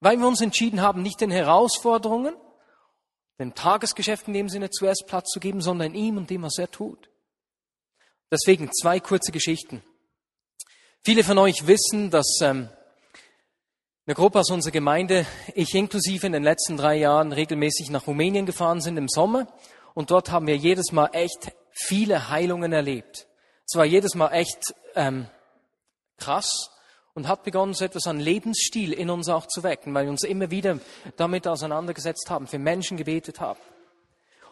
Weil 0.00 0.18
wir 0.18 0.26
uns 0.26 0.40
entschieden 0.40 0.82
haben, 0.82 1.02
nicht 1.02 1.20
den 1.20 1.30
Herausforderungen, 1.30 2.34
dem 3.38 3.54
Tagesgeschäft 3.54 4.28
in 4.28 4.34
dem 4.34 4.48
Sinne 4.48 4.70
zuerst 4.70 5.04
Platz 5.06 5.30
zu 5.30 5.40
geben, 5.40 5.60
sondern 5.60 5.94
ihm 5.94 6.16
und 6.16 6.30
dem, 6.30 6.42
was 6.42 6.58
er 6.58 6.70
tut. 6.70 7.10
Deswegen 8.30 8.70
zwei 8.72 9.00
kurze 9.00 9.32
Geschichten. 9.32 9.82
Viele 11.02 11.24
von 11.24 11.38
euch 11.38 11.66
wissen, 11.66 12.10
dass 12.10 12.38
ähm, 12.40 12.68
eine 14.06 14.14
Gruppe 14.14 14.40
aus 14.40 14.50
unserer 14.50 14.72
Gemeinde, 14.72 15.26
ich 15.54 15.74
inklusive 15.74 16.26
in 16.26 16.32
den 16.32 16.42
letzten 16.42 16.76
drei 16.76 16.96
Jahren 16.96 17.32
regelmäßig 17.32 17.90
nach 17.90 18.06
Rumänien 18.06 18.46
gefahren 18.46 18.80
sind 18.80 18.96
im 18.96 19.08
Sommer. 19.08 19.46
Und 19.94 20.10
dort 20.10 20.30
haben 20.30 20.46
wir 20.46 20.56
jedes 20.56 20.92
Mal 20.92 21.10
echt 21.12 21.52
viele 21.72 22.28
Heilungen 22.30 22.72
erlebt. 22.72 23.26
Es 23.66 23.76
war 23.76 23.84
jedes 23.84 24.14
Mal 24.14 24.30
echt 24.30 24.74
ähm, 24.94 25.26
krass 26.18 26.70
und 27.14 27.28
hat 27.28 27.44
begonnen, 27.44 27.74
so 27.74 27.84
etwas 27.84 28.06
an 28.06 28.18
Lebensstil 28.18 28.92
in 28.92 29.08
uns 29.08 29.28
auch 29.28 29.46
zu 29.46 29.62
wecken, 29.62 29.94
weil 29.94 30.04
wir 30.04 30.10
uns 30.10 30.24
immer 30.24 30.50
wieder 30.50 30.78
damit 31.16 31.46
auseinandergesetzt 31.46 32.28
haben, 32.28 32.46
für 32.46 32.58
Menschen 32.58 32.96
gebetet 32.96 33.40
haben. 33.40 33.60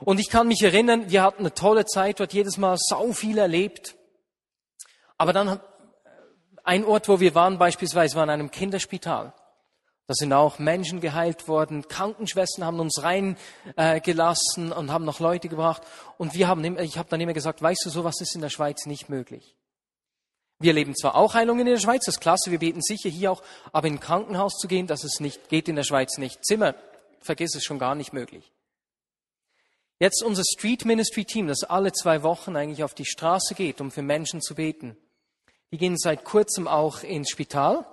Und 0.00 0.19
ich 0.19 0.31
kann 0.31 0.49
mich 0.49 0.62
erinnern, 0.62 1.11
wir 1.11 1.23
hatten 1.23 1.40
eine 1.40 1.54
tolle 1.54 1.85
Zeit 1.85 2.21
dort, 2.21 2.33
jedes 2.33 2.57
Mal 2.57 2.76
sau 2.78 3.12
viel 3.12 3.38
erlebt. 3.38 3.97
Aber 5.16 5.33
dann 5.33 5.61
ein 6.64 6.85
Ort, 6.85 7.09
wo 7.09 7.21
wir 7.21 7.35
waren, 7.35 7.59
beispielsweise 7.59 8.16
war 8.16 8.25
in 8.25 8.31
einem 8.31 8.50
Kinderspital. 8.50 9.33
Da 10.09 10.14
sind 10.14 10.33
auch 10.33 10.59
Menschen 10.59 11.00
geheilt 11.00 11.47
worden. 11.47 11.87
Krankenschwestern 11.87 12.64
haben 12.64 12.81
uns 12.81 13.02
reingelassen 13.02 14.73
äh, 14.73 14.75
und 14.75 14.90
haben 14.90 15.04
noch 15.04 15.21
Leute 15.21 15.49
gebracht. 15.49 15.83
Und 16.19 16.35
wir 16.35 16.49
haben, 16.49 16.78
ich 16.78 16.99
habe 16.99 17.09
dann 17.09 17.21
immer 17.21 17.33
gesagt, 17.33 17.62
weißt 17.62 17.85
du, 17.85 17.90
sowas 17.90 18.21
ist 18.21 18.35
in 18.35 18.40
der 18.40 18.50
Schweiz 18.50 18.87
nicht 18.87 19.09
möglich. 19.09 19.57
Wir 20.62 20.73
leben 20.73 20.95
zwar 20.95 21.16
auch 21.16 21.35
Heilungen 21.35 21.66
in 21.66 21.75
der 21.75 21.81
Schweiz, 21.81 22.04
das 22.07 22.16
ist 22.16 22.21
klasse, 22.21 22.50
wir 22.50 22.61
beten 22.61 22.81
sicher 22.81 23.11
hier 23.11 23.33
auch, 23.33 23.42
aber 23.73 23.88
in 23.88 23.95
ein 23.95 24.00
Krankenhaus 24.00 24.54
zu 24.54 24.69
gehen, 24.69 24.87
das 24.87 25.02
ist 25.02 25.21
nicht, 25.21 25.49
geht 25.49 25.69
in 25.69 25.76
der 25.76 25.83
Schweiz 25.83 26.19
nicht. 26.19 26.45
Zimmer, 26.45 26.75
vergiss 27.21 27.54
es 27.54 27.64
schon 27.64 27.78
gar 27.78 27.95
nicht 27.95 28.12
möglich. 28.12 28.52
Jetzt 29.99 30.23
unser 30.23 30.42
Street 30.45 30.85
Ministry 30.85 31.25
Team, 31.25 31.49
das 31.49 31.64
alle 31.64 31.92
zwei 31.92 32.23
Wochen 32.23 32.57
eigentlich 32.57 32.85
auf 32.85 32.95
die 32.95 33.04
Straße 33.04 33.54
geht, 33.54 33.81
um 33.81 33.90
für 33.90 34.02
Menschen 34.02 34.40
zu 34.40 34.54
beten. 34.54 34.97
Die 35.73 35.78
gehen 35.78 35.97
seit 35.97 36.25
kurzem 36.25 36.69
auch 36.69 37.02
ins 37.02 37.31
Spital 37.31 37.85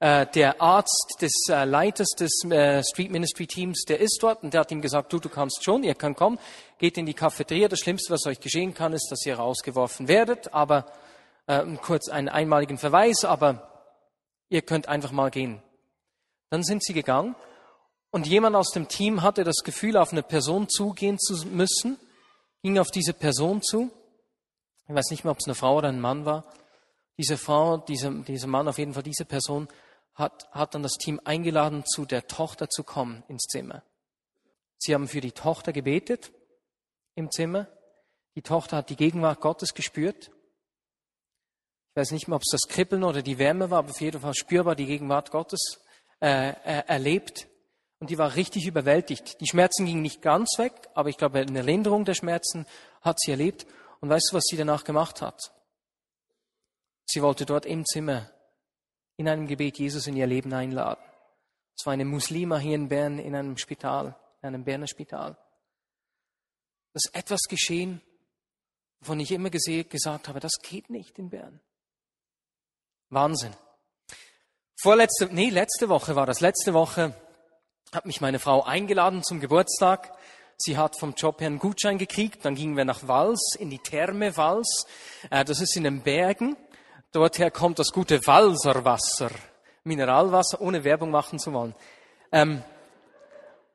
äh, 0.00 0.26
der 0.26 0.60
Arzt 0.60 1.16
des 1.20 1.32
äh, 1.48 1.64
Leiters 1.64 2.10
des 2.10 2.44
äh, 2.48 2.82
Street 2.84 3.10
Ministry 3.10 3.48
Teams, 3.48 3.84
der 3.84 3.98
ist 3.98 4.18
dort 4.22 4.44
und 4.44 4.54
der 4.54 4.60
hat 4.60 4.70
ihm 4.70 4.80
gesagt, 4.80 5.12
du, 5.12 5.18
du 5.18 5.28
kannst 5.28 5.64
schon, 5.64 5.82
ihr 5.82 5.96
könnt 5.96 6.16
kommen, 6.16 6.38
geht 6.78 6.96
in 6.98 7.06
die 7.06 7.14
Cafeteria. 7.14 7.66
Das 7.66 7.80
Schlimmste, 7.80 8.12
was 8.12 8.26
euch 8.26 8.38
geschehen 8.38 8.74
kann, 8.74 8.92
ist, 8.92 9.08
dass 9.10 9.26
ihr 9.26 9.36
rausgeworfen 9.36 10.06
werdet, 10.06 10.54
aber 10.54 10.86
äh, 11.48 11.64
kurz 11.82 12.08
einen 12.08 12.28
einmaligen 12.28 12.78
Verweis, 12.78 13.24
aber 13.24 13.90
ihr 14.48 14.62
könnt 14.62 14.86
einfach 14.86 15.10
mal 15.10 15.30
gehen. 15.30 15.60
Dann 16.50 16.62
sind 16.62 16.84
sie 16.84 16.92
gegangen 16.92 17.34
und 18.10 18.26
jemand 18.26 18.54
aus 18.54 18.70
dem 18.70 18.88
Team 18.88 19.22
hatte 19.22 19.42
das 19.44 19.64
Gefühl, 19.64 19.96
auf 19.96 20.12
eine 20.12 20.22
Person 20.22 20.68
zugehen 20.68 21.18
zu 21.18 21.46
müssen, 21.48 21.98
ging 22.62 22.78
auf 22.78 22.90
diese 22.90 23.12
Person 23.12 23.62
zu. 23.62 23.90
Ich 24.86 24.94
weiß 24.94 25.10
nicht 25.10 25.24
mehr, 25.24 25.32
ob 25.32 25.38
es 25.38 25.46
eine 25.46 25.54
Frau 25.54 25.76
oder 25.76 25.88
ein 25.88 26.00
Mann 26.00 26.24
war. 26.24 26.44
Diese 27.18 27.36
Frau, 27.36 27.78
dieser, 27.78 28.10
dieser 28.10 28.46
Mann, 28.46 28.68
auf 28.68 28.78
jeden 28.78 28.94
Fall 28.94 29.02
diese 29.02 29.24
Person, 29.24 29.68
hat, 30.14 30.48
hat 30.52 30.74
dann 30.74 30.82
das 30.82 30.94
Team 30.94 31.20
eingeladen, 31.24 31.84
zu 31.84 32.06
der 32.06 32.26
Tochter 32.26 32.68
zu 32.68 32.84
kommen 32.84 33.22
ins 33.28 33.44
Zimmer. 33.44 33.82
Sie 34.78 34.94
haben 34.94 35.08
für 35.08 35.20
die 35.20 35.32
Tochter 35.32 35.72
gebetet 35.72 36.32
im 37.14 37.30
Zimmer. 37.30 37.68
Die 38.34 38.42
Tochter 38.42 38.78
hat 38.78 38.90
die 38.90 38.96
Gegenwart 38.96 39.40
Gottes 39.40 39.74
gespürt. 39.74 40.30
Ich 41.98 42.02
weiß 42.02 42.12
nicht 42.12 42.28
mehr, 42.28 42.36
ob 42.36 42.42
es 42.42 42.52
das 42.52 42.72
Kribbeln 42.72 43.02
oder 43.02 43.22
die 43.22 43.38
Wärme 43.38 43.70
war, 43.70 43.80
aber 43.80 43.90
auf 43.90 44.00
jeden 44.00 44.20
Fall 44.20 44.32
spürbar 44.32 44.76
die 44.76 44.86
Gegenwart 44.86 45.32
Gottes 45.32 45.80
äh, 46.20 46.50
äh, 46.50 46.84
erlebt. 46.86 47.48
Und 47.98 48.10
die 48.10 48.18
war 48.18 48.36
richtig 48.36 48.68
überwältigt. 48.68 49.40
Die 49.40 49.48
Schmerzen 49.48 49.84
gingen 49.84 50.02
nicht 50.02 50.22
ganz 50.22 50.58
weg, 50.58 50.88
aber 50.94 51.08
ich 51.08 51.16
glaube, 51.16 51.40
eine 51.40 51.62
Linderung 51.62 52.04
der 52.04 52.14
Schmerzen 52.14 52.66
hat 53.00 53.18
sie 53.18 53.32
erlebt. 53.32 53.66
Und 53.98 54.10
weißt 54.10 54.28
du, 54.30 54.36
was 54.36 54.44
sie 54.44 54.56
danach 54.56 54.84
gemacht 54.84 55.20
hat? 55.22 55.52
Sie 57.04 57.20
wollte 57.20 57.44
dort 57.44 57.66
im 57.66 57.84
Zimmer 57.84 58.30
in 59.16 59.28
einem 59.28 59.48
Gebet 59.48 59.80
Jesus 59.80 60.06
in 60.06 60.16
ihr 60.16 60.28
Leben 60.28 60.54
einladen. 60.54 61.02
Es 61.76 61.84
war 61.84 61.94
eine 61.94 62.04
Muslima 62.04 62.58
hier 62.58 62.76
in 62.76 62.88
Bern 62.88 63.18
in 63.18 63.34
einem 63.34 63.58
Spital, 63.58 64.14
in 64.42 64.46
einem 64.46 64.62
Berner 64.62 64.86
Spital. 64.86 65.36
Das 66.92 67.06
ist 67.06 67.16
etwas 67.16 67.40
geschehen, 67.48 68.00
wovon 69.00 69.18
ich 69.18 69.32
immer 69.32 69.50
gesagt 69.50 70.28
habe, 70.28 70.38
das 70.38 70.60
geht 70.62 70.90
nicht 70.90 71.18
in 71.18 71.30
Bern. 71.30 71.60
Wahnsinn. 73.10 73.54
Vorletzte, 74.80 75.28
nee, 75.32 75.50
letzte 75.50 75.88
Woche 75.88 76.14
war 76.14 76.26
das. 76.26 76.40
Letzte 76.40 76.74
Woche 76.74 77.14
hat 77.92 78.06
mich 78.06 78.20
meine 78.20 78.38
Frau 78.38 78.62
eingeladen 78.62 79.22
zum 79.22 79.40
Geburtstag. 79.40 80.12
Sie 80.56 80.76
hat 80.76 80.98
vom 80.98 81.14
Job 81.14 81.40
her 81.40 81.46
einen 81.46 81.58
Gutschein 81.58 81.98
gekriegt. 81.98 82.44
Dann 82.44 82.54
gingen 82.54 82.76
wir 82.76 82.84
nach 82.84 83.06
Wals, 83.08 83.56
in 83.58 83.70
die 83.70 83.78
Therme 83.78 84.36
Wals. 84.36 84.86
Äh, 85.30 85.44
das 85.44 85.60
ist 85.60 85.76
in 85.76 85.84
den 85.84 86.02
Bergen. 86.02 86.56
Dorther 87.12 87.50
kommt 87.50 87.78
das 87.78 87.92
gute 87.92 88.24
Walserwasser, 88.26 89.30
Mineralwasser, 89.84 90.60
ohne 90.60 90.84
Werbung 90.84 91.10
machen 91.10 91.38
zu 91.38 91.52
wollen. 91.52 91.74
Ähm, 92.32 92.62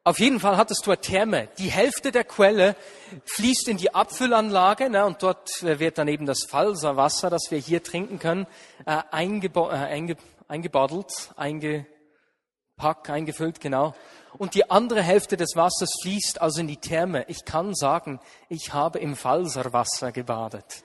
auf 0.06 0.20
jeden 0.20 0.42
Fall 0.42 0.58
hat 0.58 0.70
es 0.70 0.80
dort 0.80 1.04
Therme. 1.04 1.48
Die 1.58 1.72
Hälfte 1.72 2.12
der 2.12 2.26
Quelle 2.26 2.76
fließt 3.24 3.70
in 3.70 3.78
die 3.78 3.94
Abfüllanlage 3.94 4.90
ne, 4.90 5.06
und 5.06 5.24
dort 5.24 5.64
äh, 5.64 5.80
wird 5.80 5.98
dann 5.98 6.10
eben 6.10 6.26
das 6.26 6.44
Falserwasser, 6.44 7.30
das 7.30 7.44
wir 7.52 7.58
hier 7.58 7.84
trinken 7.84 8.20
können, 8.20 8.46
äh, 8.86 9.02
eingebo 9.12 9.70
äh, 9.70 9.76
einge 9.76 10.18
eingebaddelt, 10.50 11.32
eingepackt, 11.38 13.10
eingefüllt, 13.10 13.62
genau. 13.62 13.96
Und 14.38 14.56
die 14.56 14.70
andere 14.70 15.02
Hälfte 15.02 15.38
des 15.38 15.56
Wassers 15.56 15.92
fließt 16.02 16.42
also 16.42 16.60
in 16.60 16.68
die 16.68 16.78
Therme. 16.78 17.24
Ich 17.30 17.46
kann 17.46 17.74
sagen, 17.74 18.20
ich 18.50 18.74
habe 18.74 19.00
im 19.00 19.16
Falserwasser 19.16 20.12
gebadet. 20.12 20.84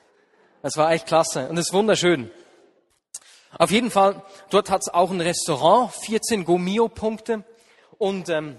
Das 0.63 0.77
war 0.77 0.93
echt 0.93 1.07
klasse 1.07 1.49
und 1.49 1.57
ist 1.57 1.73
wunderschön. 1.73 2.31
Auf 3.59 3.73
jeden 3.73 3.91
Fall, 3.91 4.23
dort 4.51 4.71
hat 4.71 4.83
es 4.83 4.89
auch 4.89 5.11
ein 5.11 5.21
Restaurant, 5.21 5.93
14 5.93 6.45
Gomio-Punkte 6.45 7.43
und 7.99 8.29
ähm, 8.29 8.57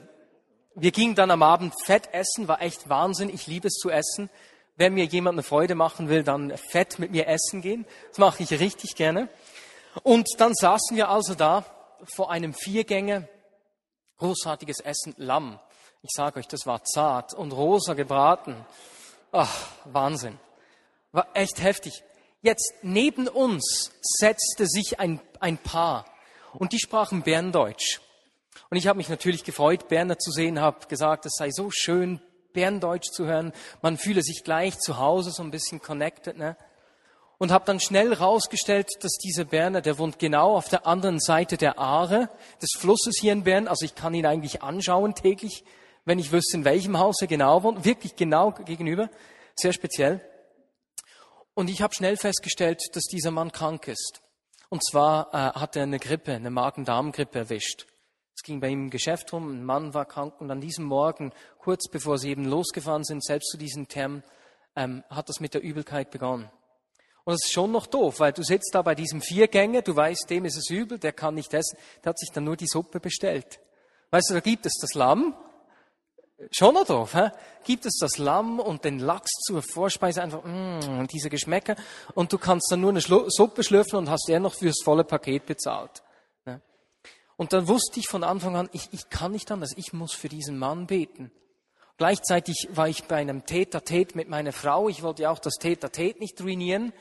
wir 0.75 0.91
gingen 0.91 1.15
dann 1.15 1.31
am 1.31 1.43
Abend 1.43 1.73
fett 1.83 2.13
essen, 2.13 2.47
war 2.47 2.61
echt 2.61 2.89
Wahnsinn. 2.89 3.29
Ich 3.29 3.47
liebe 3.47 3.67
es 3.67 3.75
zu 3.75 3.89
essen. 3.89 4.29
Wenn 4.75 4.93
mir 4.93 5.05
jemand 5.05 5.35
eine 5.35 5.43
Freude 5.43 5.75
machen 5.75 6.07
will, 6.07 6.23
dann 6.23 6.55
fett 6.57 6.99
mit 6.99 7.11
mir 7.11 7.27
essen 7.27 7.61
gehen. 7.61 7.85
Das 8.09 8.17
mache 8.17 8.43
ich 8.43 8.51
richtig 8.51 8.95
gerne. 8.95 9.27
Und 10.03 10.27
dann 10.37 10.53
saßen 10.53 10.95
wir 10.95 11.09
also 11.09 11.35
da 11.35 11.65
vor 12.15 12.31
einem 12.31 12.53
Viergänge, 12.53 13.27
großartiges 14.17 14.79
Essen, 14.79 15.13
Lamm. 15.17 15.59
Ich 16.01 16.11
sage 16.15 16.39
euch, 16.39 16.47
das 16.47 16.65
war 16.65 16.83
zart 16.85 17.33
und 17.33 17.51
rosa 17.51 17.93
gebraten. 17.93 18.55
Ach, 19.31 19.67
Wahnsinn. 19.85 20.39
War 21.11 21.27
echt 21.33 21.61
heftig. 21.61 22.03
Jetzt 22.41 22.73
neben 22.81 23.27
uns 23.27 23.91
setzte 24.01 24.65
sich 24.65 24.99
ein, 24.99 25.19
ein 25.41 25.57
Paar 25.57 26.05
und 26.53 26.71
die 26.71 26.79
sprachen 26.79 27.23
Berndeutsch. 27.23 27.99
Und 28.69 28.77
ich 28.77 28.87
habe 28.87 28.97
mich 28.97 29.09
natürlich 29.09 29.43
gefreut, 29.43 29.87
Berner 29.87 30.17
zu 30.17 30.31
sehen, 30.31 30.59
habe 30.59 30.87
gesagt, 30.87 31.25
es 31.25 31.33
sei 31.37 31.51
so 31.51 31.69
schön, 31.71 32.21
Berndeutsch 32.53 33.11
zu 33.11 33.25
hören. 33.25 33.53
Man 33.81 33.97
fühle 33.97 34.21
sich 34.21 34.43
gleich 34.43 34.77
zu 34.79 34.97
Hause 34.97 35.31
so 35.31 35.43
ein 35.43 35.51
bisschen 35.51 35.81
connected. 35.81 36.37
Ne? 36.37 36.57
und 37.39 37.51
habe 37.51 37.65
dann 37.65 37.79
schnell 37.79 38.13
rausgestellt, 38.13 38.89
dass 39.01 39.13
dieser 39.13 39.45
Berner, 39.45 39.81
der 39.81 39.97
wohnt 39.97 40.19
genau 40.19 40.55
auf 40.55 40.67
der 40.67 40.85
anderen 40.85 41.19
Seite 41.19 41.57
der 41.57 41.79
Aare 41.79 42.29
des 42.61 42.71
Flusses 42.77 43.15
hier 43.19 43.31
in 43.31 43.45
Bern. 43.45 43.67
Also 43.67 43.85
ich 43.85 43.95
kann 43.95 44.13
ihn 44.13 44.25
eigentlich 44.25 44.61
anschauen 44.61 45.15
täglich, 45.15 45.63
wenn 46.05 46.19
ich 46.19 46.31
wüsste, 46.33 46.57
in 46.57 46.65
welchem 46.65 46.99
Haus 46.99 47.21
er 47.21 47.27
genau 47.27 47.63
wohnt. 47.63 47.85
Wirklich 47.85 48.17
genau 48.17 48.51
gegenüber. 48.51 49.09
Sehr 49.55 49.71
speziell. 49.71 50.21
Und 51.53 51.69
ich 51.69 51.81
habe 51.81 51.95
schnell 51.95 52.17
festgestellt, 52.17 52.81
dass 52.93 53.03
dieser 53.03 53.31
Mann 53.31 53.53
krank 53.53 53.87
ist. 53.87 54.21
Und 54.67 54.83
zwar 54.85 55.29
äh, 55.33 55.59
hat 55.59 55.77
er 55.77 55.83
eine 55.83 55.97
Grippe, 55.97 56.33
eine 56.33 56.49
Magen-Darm-Grippe 56.49 57.39
erwischt. 57.39 57.87
Es 58.39 58.43
ging 58.43 58.61
bei 58.61 58.69
ihm 58.69 58.83
im 58.83 58.89
Geschäft 58.89 59.33
rum, 59.33 59.51
ein 59.51 59.65
Mann 59.65 59.93
war 59.93 60.05
krank 60.05 60.39
und 60.39 60.49
an 60.49 60.61
diesem 60.61 60.85
Morgen, 60.85 61.33
kurz 61.57 61.89
bevor 61.89 62.17
sie 62.17 62.29
eben 62.29 62.45
losgefahren 62.45 63.03
sind, 63.03 63.21
selbst 63.21 63.49
zu 63.49 63.57
diesem 63.57 63.89
Term, 63.89 64.23
ähm, 64.77 65.03
hat 65.09 65.27
das 65.27 65.41
mit 65.41 65.53
der 65.53 65.61
Übelkeit 65.61 66.09
begonnen. 66.09 66.49
Und 67.25 67.33
es 67.33 67.43
ist 67.43 67.51
schon 67.51 67.73
noch 67.73 67.85
doof, 67.85 68.21
weil 68.21 68.31
du 68.31 68.41
sitzt 68.41 68.73
da 68.73 68.81
bei 68.81 68.95
diesem 68.95 69.21
Viergänger, 69.21 69.81
du 69.81 69.93
weißt, 69.93 70.29
dem 70.29 70.45
ist 70.45 70.55
es 70.55 70.69
übel, 70.69 70.99
der 70.99 71.11
kann 71.11 71.35
nicht 71.35 71.53
essen, 71.53 71.77
der 72.01 72.11
hat 72.11 72.17
sich 72.17 72.29
dann 72.31 72.45
nur 72.45 72.55
die 72.55 72.67
Suppe 72.67 73.01
bestellt. 73.01 73.59
Weißt 74.09 74.29
du, 74.29 74.35
da 74.35 74.39
gibt 74.39 74.65
es 74.65 74.77
das 74.79 74.93
Lamm, 74.93 75.35
schon 76.49 76.75
noch 76.75 76.85
doof, 76.85 77.15
hä? 77.15 77.31
gibt 77.65 77.85
es 77.85 77.97
das 77.99 78.19
Lamm 78.19 78.61
und 78.61 78.85
den 78.85 78.99
Lachs 78.99 79.31
zur 79.45 79.61
Vorspeise, 79.61 80.23
einfach 80.23 80.45
mm, 80.45 81.07
diese 81.11 81.29
Geschmäcker 81.29 81.75
und 82.13 82.31
du 82.31 82.37
kannst 82.37 82.71
dann 82.71 82.79
nur 82.79 82.91
eine 82.91 83.01
Schlu 83.01 83.25
Suppe 83.27 83.65
schlürfen 83.65 83.99
und 83.99 84.09
hast 84.09 84.29
eher 84.29 84.39
noch 84.39 84.53
fürs 84.53 84.81
volle 84.81 85.03
Paket 85.03 85.45
bezahlt. 85.45 86.03
Und 87.39 87.53
dann 87.53 87.67
wusste 87.67 87.99
ich 87.99 88.07
von 88.07 88.23
Anfang 88.23 88.55
an, 88.55 88.69
ich, 88.73 88.89
ich 88.91 89.09
kann 89.09 89.31
nicht 89.31 89.49
anders, 89.49 89.73
ich 89.75 89.93
muss 89.93 90.13
für 90.13 90.29
diesen 90.29 90.59
Mann 90.59 90.85
beten. 90.85 91.31
Gleichzeitig 91.97 92.67
war 92.73 92.87
ich 92.87 93.05
bei 93.05 93.15
einem 93.15 93.45
Täter-Tät 93.45 94.15
mit 94.15 94.29
meiner 94.29 94.51
Frau. 94.51 94.87
Ich 94.87 95.01
wollte 95.01 95.23
ja 95.23 95.31
auch 95.31 95.39
das 95.39 95.55
Täter-Tät 95.55 96.19
nicht 96.19 96.39
ruinieren 96.39 96.93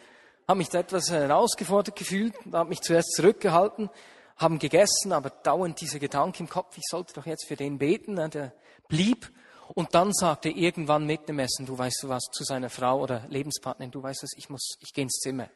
habe 0.48 0.58
mich 0.58 0.70
da 0.70 0.78
etwas 0.80 1.10
herausgefordert 1.10 1.94
gefühlt, 1.94 2.34
habe 2.52 2.70
mich 2.70 2.80
zuerst 2.80 3.12
zurückgehalten, 3.12 3.90
haben 4.38 4.58
gegessen, 4.58 5.12
aber 5.12 5.28
dauernd 5.28 5.78
dieser 5.80 5.98
Gedanke 5.98 6.40
im 6.40 6.48
Kopf, 6.48 6.78
ich 6.78 6.84
sollte 6.88 7.12
doch 7.12 7.26
jetzt 7.26 7.46
für 7.46 7.56
den 7.56 7.76
beten, 7.76 8.14
ne, 8.14 8.30
der 8.30 8.54
blieb. 8.88 9.30
Und 9.74 9.94
dann 9.94 10.14
sagte 10.14 10.48
irgendwann 10.48 11.04
mit 11.04 11.28
dem 11.28 11.38
Essen, 11.38 11.66
du 11.66 11.76
weißt 11.76 12.02
du 12.02 12.08
was, 12.08 12.22
zu 12.32 12.44
seiner 12.44 12.70
Frau 12.70 13.02
oder 13.02 13.26
Lebenspartnerin, 13.28 13.90
du 13.90 14.02
weißt 14.02 14.22
was, 14.22 14.30
ich 14.38 14.48
muss, 14.48 14.78
ich 14.80 14.94
gehe 14.94 15.02
ins 15.02 15.18
Zimmer. 15.20 15.50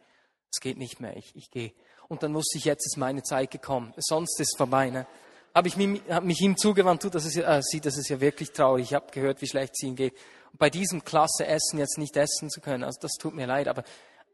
Es 0.53 0.61
geht 0.61 0.77
nicht 0.77 1.01
mehr, 1.01 1.17
ich, 1.17 1.35
ich 1.35 1.51
gehe. 1.51 1.73
Und 2.12 2.23
dann 2.23 2.35
wusste 2.35 2.59
ich, 2.59 2.66
jetzt 2.66 2.85
ist 2.85 2.99
meine 2.99 3.23
Zeit 3.23 3.50
gekommen. 3.50 3.95
Sonst 3.97 4.38
ist 4.38 4.52
es 4.52 4.57
vorbei. 4.59 4.90
Ne? 4.90 5.07
Habe 5.54 5.69
ich 5.69 5.78
mich, 5.78 6.02
hab 6.11 6.25
mich 6.25 6.42
ihm 6.42 6.59
zugewandt, 6.59 7.02
du, 7.02 7.09
das 7.09 7.25
ist 7.25 7.37
ja, 7.37 7.57
äh, 7.57 7.62
sie, 7.62 7.81
das 7.81 7.97
ist 7.97 8.11
ja 8.11 8.21
wirklich 8.21 8.52
traurig. 8.52 8.85
Ich 8.85 8.95
habe 8.95 9.11
gehört, 9.11 9.40
wie 9.40 9.49
schlecht 9.49 9.73
es 9.73 9.83
ihm 9.83 9.97
geht. 9.97 10.12
Und 10.52 10.59
bei 10.59 10.69
diesem 10.69 11.07
klasse 11.07 11.47
Essen 11.47 11.78
jetzt 11.78 11.97
nicht 11.97 12.14
essen 12.19 12.50
zu 12.50 12.61
können, 12.61 12.85
also 12.85 13.00
das 13.00 13.12
tut 13.12 13.33
mir 13.35 13.47
leid, 13.47 13.66
aber 13.66 13.83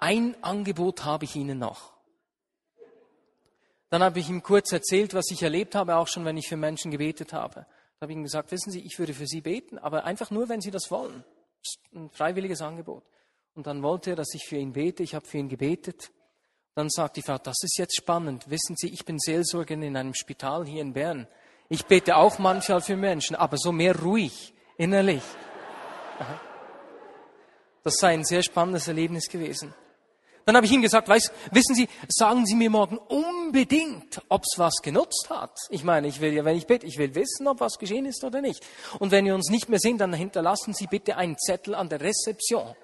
ein 0.00 0.34
Angebot 0.42 1.04
habe 1.04 1.24
ich 1.24 1.36
Ihnen 1.36 1.60
noch. 1.60 1.92
Dann 3.90 4.02
habe 4.02 4.18
ich 4.18 4.28
ihm 4.28 4.42
kurz 4.42 4.72
erzählt, 4.72 5.14
was 5.14 5.30
ich 5.30 5.44
erlebt 5.44 5.76
habe, 5.76 5.94
auch 5.98 6.08
schon, 6.08 6.24
wenn 6.24 6.36
ich 6.36 6.48
für 6.48 6.56
Menschen 6.56 6.90
gebetet 6.90 7.32
habe. 7.32 7.64
Da 8.00 8.02
habe 8.06 8.10
ich 8.12 8.18
ihm 8.18 8.24
gesagt, 8.24 8.50
wissen 8.50 8.72
Sie, 8.72 8.80
ich 8.80 8.98
würde 8.98 9.14
für 9.14 9.28
Sie 9.28 9.40
beten, 9.40 9.78
aber 9.78 10.02
einfach 10.02 10.32
nur, 10.32 10.48
wenn 10.48 10.60
Sie 10.60 10.72
das 10.72 10.90
wollen. 10.90 11.22
Das 11.62 11.74
ist 11.74 11.94
ein 11.94 12.10
freiwilliges 12.10 12.60
Angebot. 12.60 13.04
Und 13.54 13.68
dann 13.68 13.84
wollte 13.84 14.10
er, 14.10 14.16
dass 14.16 14.34
ich 14.34 14.46
für 14.48 14.56
ihn 14.56 14.72
bete. 14.72 15.04
Ich 15.04 15.14
habe 15.14 15.24
für 15.24 15.38
ihn 15.38 15.48
gebetet. 15.48 16.10
Dann 16.78 16.90
sagt 16.90 17.16
die 17.16 17.22
Frau, 17.22 17.38
das 17.38 17.56
ist 17.64 17.76
jetzt 17.76 17.96
spannend. 17.96 18.48
Wissen 18.50 18.76
Sie, 18.76 18.86
ich 18.86 19.04
bin 19.04 19.18
Seelsorgerin 19.18 19.82
in 19.82 19.96
einem 19.96 20.14
Spital 20.14 20.64
hier 20.64 20.80
in 20.80 20.92
Bern. 20.92 21.26
Ich 21.68 21.86
bete 21.86 22.14
auch 22.14 22.38
manchmal 22.38 22.80
für 22.82 22.96
Menschen, 22.96 23.34
aber 23.34 23.56
so 23.58 23.72
mehr 23.72 23.98
ruhig, 23.98 24.54
innerlich. 24.76 25.24
Das 27.82 27.94
sei 27.96 28.12
ein 28.12 28.22
sehr 28.22 28.44
spannendes 28.44 28.86
Erlebnis 28.86 29.28
gewesen. 29.28 29.74
Dann 30.44 30.54
habe 30.54 30.66
ich 30.66 30.72
ihm 30.72 30.80
gesagt, 30.80 31.08
weiß, 31.08 31.32
wissen 31.50 31.74
Sie, 31.74 31.88
sagen 32.06 32.46
Sie 32.46 32.54
mir 32.54 32.70
morgen 32.70 32.96
unbedingt, 32.96 34.22
ob 34.28 34.44
es 34.44 34.56
was 34.56 34.76
genutzt 34.76 35.30
hat. 35.30 35.58
Ich 35.70 35.82
meine, 35.82 36.06
ich 36.06 36.20
will 36.20 36.32
ja, 36.32 36.44
wenn 36.44 36.56
ich 36.56 36.68
bete, 36.68 36.86
ich 36.86 36.96
will 36.96 37.12
wissen, 37.16 37.48
ob 37.48 37.58
was 37.58 37.80
geschehen 37.80 38.06
ist 38.06 38.22
oder 38.22 38.40
nicht. 38.40 38.64
Und 39.00 39.10
wenn 39.10 39.24
wir 39.24 39.34
uns 39.34 39.50
nicht 39.50 39.68
mehr 39.68 39.80
sehen, 39.80 39.98
dann 39.98 40.12
hinterlassen 40.12 40.74
Sie 40.74 40.86
bitte 40.86 41.16
einen 41.16 41.36
Zettel 41.38 41.74
an 41.74 41.88
der 41.88 42.00
Rezeption. 42.02 42.76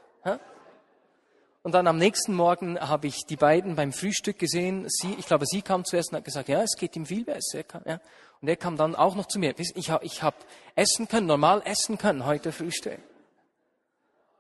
Und 1.64 1.72
dann 1.72 1.87
am 1.87 1.96
nächsten 1.96 2.35
Morgen 2.35 2.79
habe 2.79 3.07
ich 3.07 3.24
die 3.24 3.37
beiden 3.37 3.74
beim 3.74 3.94
Frühstück 3.94 4.38
gesehen. 4.38 4.85
Sie, 4.87 5.14
ich 5.18 5.24
glaube, 5.24 5.46
sie 5.46 5.62
kam 5.62 5.87
zuerst 5.87 6.12
und 6.12 6.18
hat 6.18 6.24
gesagt, 6.27 6.50
ja, 6.50 6.62
es 6.62 6.77
geht 6.77 6.94
ihm 6.94 7.07
viel 7.07 7.24
besser. 7.24 7.64
Ja. 7.87 8.00
Und 8.42 8.48
er 8.48 8.57
kam 8.57 8.77
dann 8.77 8.94
auch 8.94 9.14
noch 9.14 9.27
zu 9.29 9.38
mir. 9.38 9.55
Ich 9.59 9.88
habe 9.88 10.05
ich 10.05 10.22
hab 10.22 10.35
essen 10.74 11.09
können, 11.09 11.27
normal 11.27 11.62
essen 11.64 11.96
können 11.96 12.27
heute 12.27 12.53
Frühstück. 12.53 13.00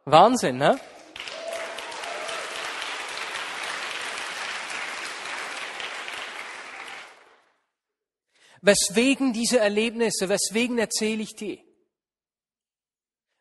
Wahnsinn, 0.04 0.58
ne? 0.58 0.78
Weswegen 8.60 9.32
diese 9.32 9.60
Erlebnisse, 9.60 10.28
weswegen 10.28 10.78
erzähle 10.78 11.22
ich 11.22 11.34
die? 11.34 11.64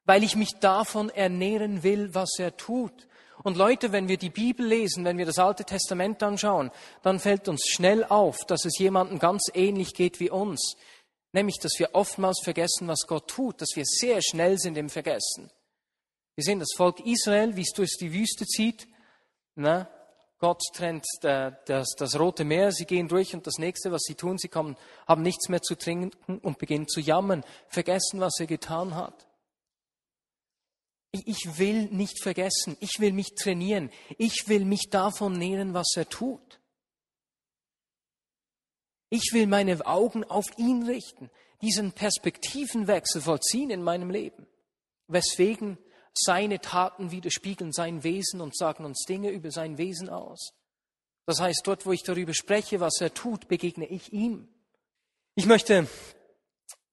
Weil 0.06 0.24
ich 0.24 0.38
mich 0.38 0.54
davon 0.62 1.10
ernähren 1.10 1.84
will, 1.84 2.16
was 2.16 2.40
er 2.40 2.56
tut. 2.56 3.10
Und 3.44 3.58
Leute, 3.58 3.92
wenn 3.92 4.08
wir 4.08 4.18
die 4.18 4.30
Bibel 4.30 4.66
lesen, 4.66 5.04
wenn 5.04 5.18
wir 5.18 5.26
das 5.26 5.38
Alte 5.38 5.66
Testament 5.66 6.24
anschauen, 6.24 6.72
dann 7.02 7.20
fällt 7.20 7.50
uns 7.50 7.68
schnell 7.68 8.06
auf, 8.06 8.38
dass 8.48 8.64
es 8.64 8.80
jemandem 8.80 9.20
ganz 9.20 9.52
ähnlich 9.54 9.94
geht 9.94 10.22
wie 10.22 10.30
uns. 10.30 10.76
Nämlich, 11.34 11.58
dass 11.60 11.74
wir 11.78 11.94
oftmals 11.94 12.40
vergessen, 12.42 12.88
was 12.88 13.06
Gott 13.06 13.28
tut, 13.28 13.62
dass 13.62 13.76
wir 13.76 13.84
sehr 13.86 14.22
schnell 14.22 14.58
sind 14.58 14.78
im 14.78 14.90
Vergessen. 14.90 15.52
Wir 16.36 16.44
sehen 16.44 16.60
das 16.60 16.74
Volk 16.76 17.06
Israel, 17.06 17.56
wie 17.56 17.62
es 17.62 17.74
durch 17.76 17.98
die 18.00 18.14
Wüste 18.14 18.46
zieht. 18.46 18.88
Na, 19.56 19.90
Gott 20.40 20.62
trennt 20.74 21.06
das, 21.22 21.96
das 21.98 22.20
Rote 22.20 22.44
Meer, 22.44 22.72
sie 22.72 22.86
gehen 22.86 23.08
durch 23.08 23.34
und 23.34 23.46
das 23.46 23.58
nächste, 23.58 23.92
was 23.92 24.02
sie 24.04 24.16
tun, 24.16 24.38
sie 24.38 24.50
kommen, 24.50 24.78
haben 25.08 25.22
nichts 25.22 25.50
mehr 25.50 25.62
zu 25.62 25.76
trinken 25.76 26.12
und 26.40 26.58
beginnen 26.58 26.88
zu 26.88 27.00
jammern, 27.00 27.44
vergessen, 27.68 28.20
was 28.20 28.40
er 28.40 28.48
getan 28.48 28.96
hat. 28.96 29.28
Ich 31.14 31.60
will 31.60 31.86
nicht 31.92 32.24
vergessen, 32.24 32.76
ich 32.80 33.00
will 33.00 33.14
mich 33.14 33.36
trainieren, 33.36 33.92
ich 34.18 34.48
will 34.48 34.66
mich 34.66 34.90
davon 34.90 35.34
nähren, 35.34 35.76
was 35.76 35.94
er 35.96 36.10
tut. 36.10 36.60
Ich 39.10 39.30
will 39.32 39.46
meine 39.46 39.86
Augen 39.86 40.24
auf 40.24 40.46
ihn 40.58 40.82
richten, 40.88 41.30
diesen 41.62 41.92
Perspektivenwechsel 41.92 43.22
vollziehen 43.22 43.70
in 43.70 43.84
meinem 43.84 44.10
Leben. 44.10 44.48
Weswegen 45.08 45.78
seine 46.16 46.60
Taten 46.60 47.12
widerspiegeln 47.12 47.72
sein 47.72 48.04
Wesen 48.04 48.42
und 48.42 48.58
sagen 48.58 48.84
uns 48.84 49.06
Dinge 49.08 49.30
über 49.30 49.52
sein 49.52 49.78
Wesen 49.78 50.10
aus. 50.10 50.54
Das 51.28 51.40
heißt, 51.40 51.62
dort, 51.66 51.86
wo 51.86 51.92
ich 51.92 52.02
darüber 52.02 52.34
spreche, 52.34 52.80
was 52.80 53.00
er 53.02 53.14
tut, 53.14 53.48
begegne 53.48 53.86
ich 53.86 54.12
ihm. 54.12 54.48
Ich 55.36 55.46
möchte 55.46 55.88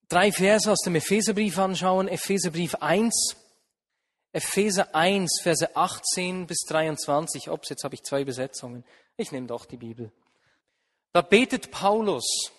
drei 0.09 0.31
Verse 0.31 0.71
aus 0.71 0.81
dem 0.81 0.95
Epheserbrief 0.95 1.59
anschauen. 1.59 2.07
Epheserbrief 2.07 2.77
1, 2.77 3.37
Epheser 4.33 4.95
1, 4.95 5.41
Verse 5.43 5.75
18 5.75 6.47
bis 6.47 6.59
23. 6.69 7.51
Ups, 7.51 7.69
jetzt 7.69 7.85
habe 7.85 7.95
ich 7.95 8.03
zwei 8.03 8.25
Besetzungen. 8.25 8.85
Ich 9.17 9.33
nehme 9.33 9.49
doch 9.49 9.65
die 9.65 9.77
Bibel. 9.77 10.13
Da 11.13 11.23
betet 11.23 11.71
Paulus 11.73 12.53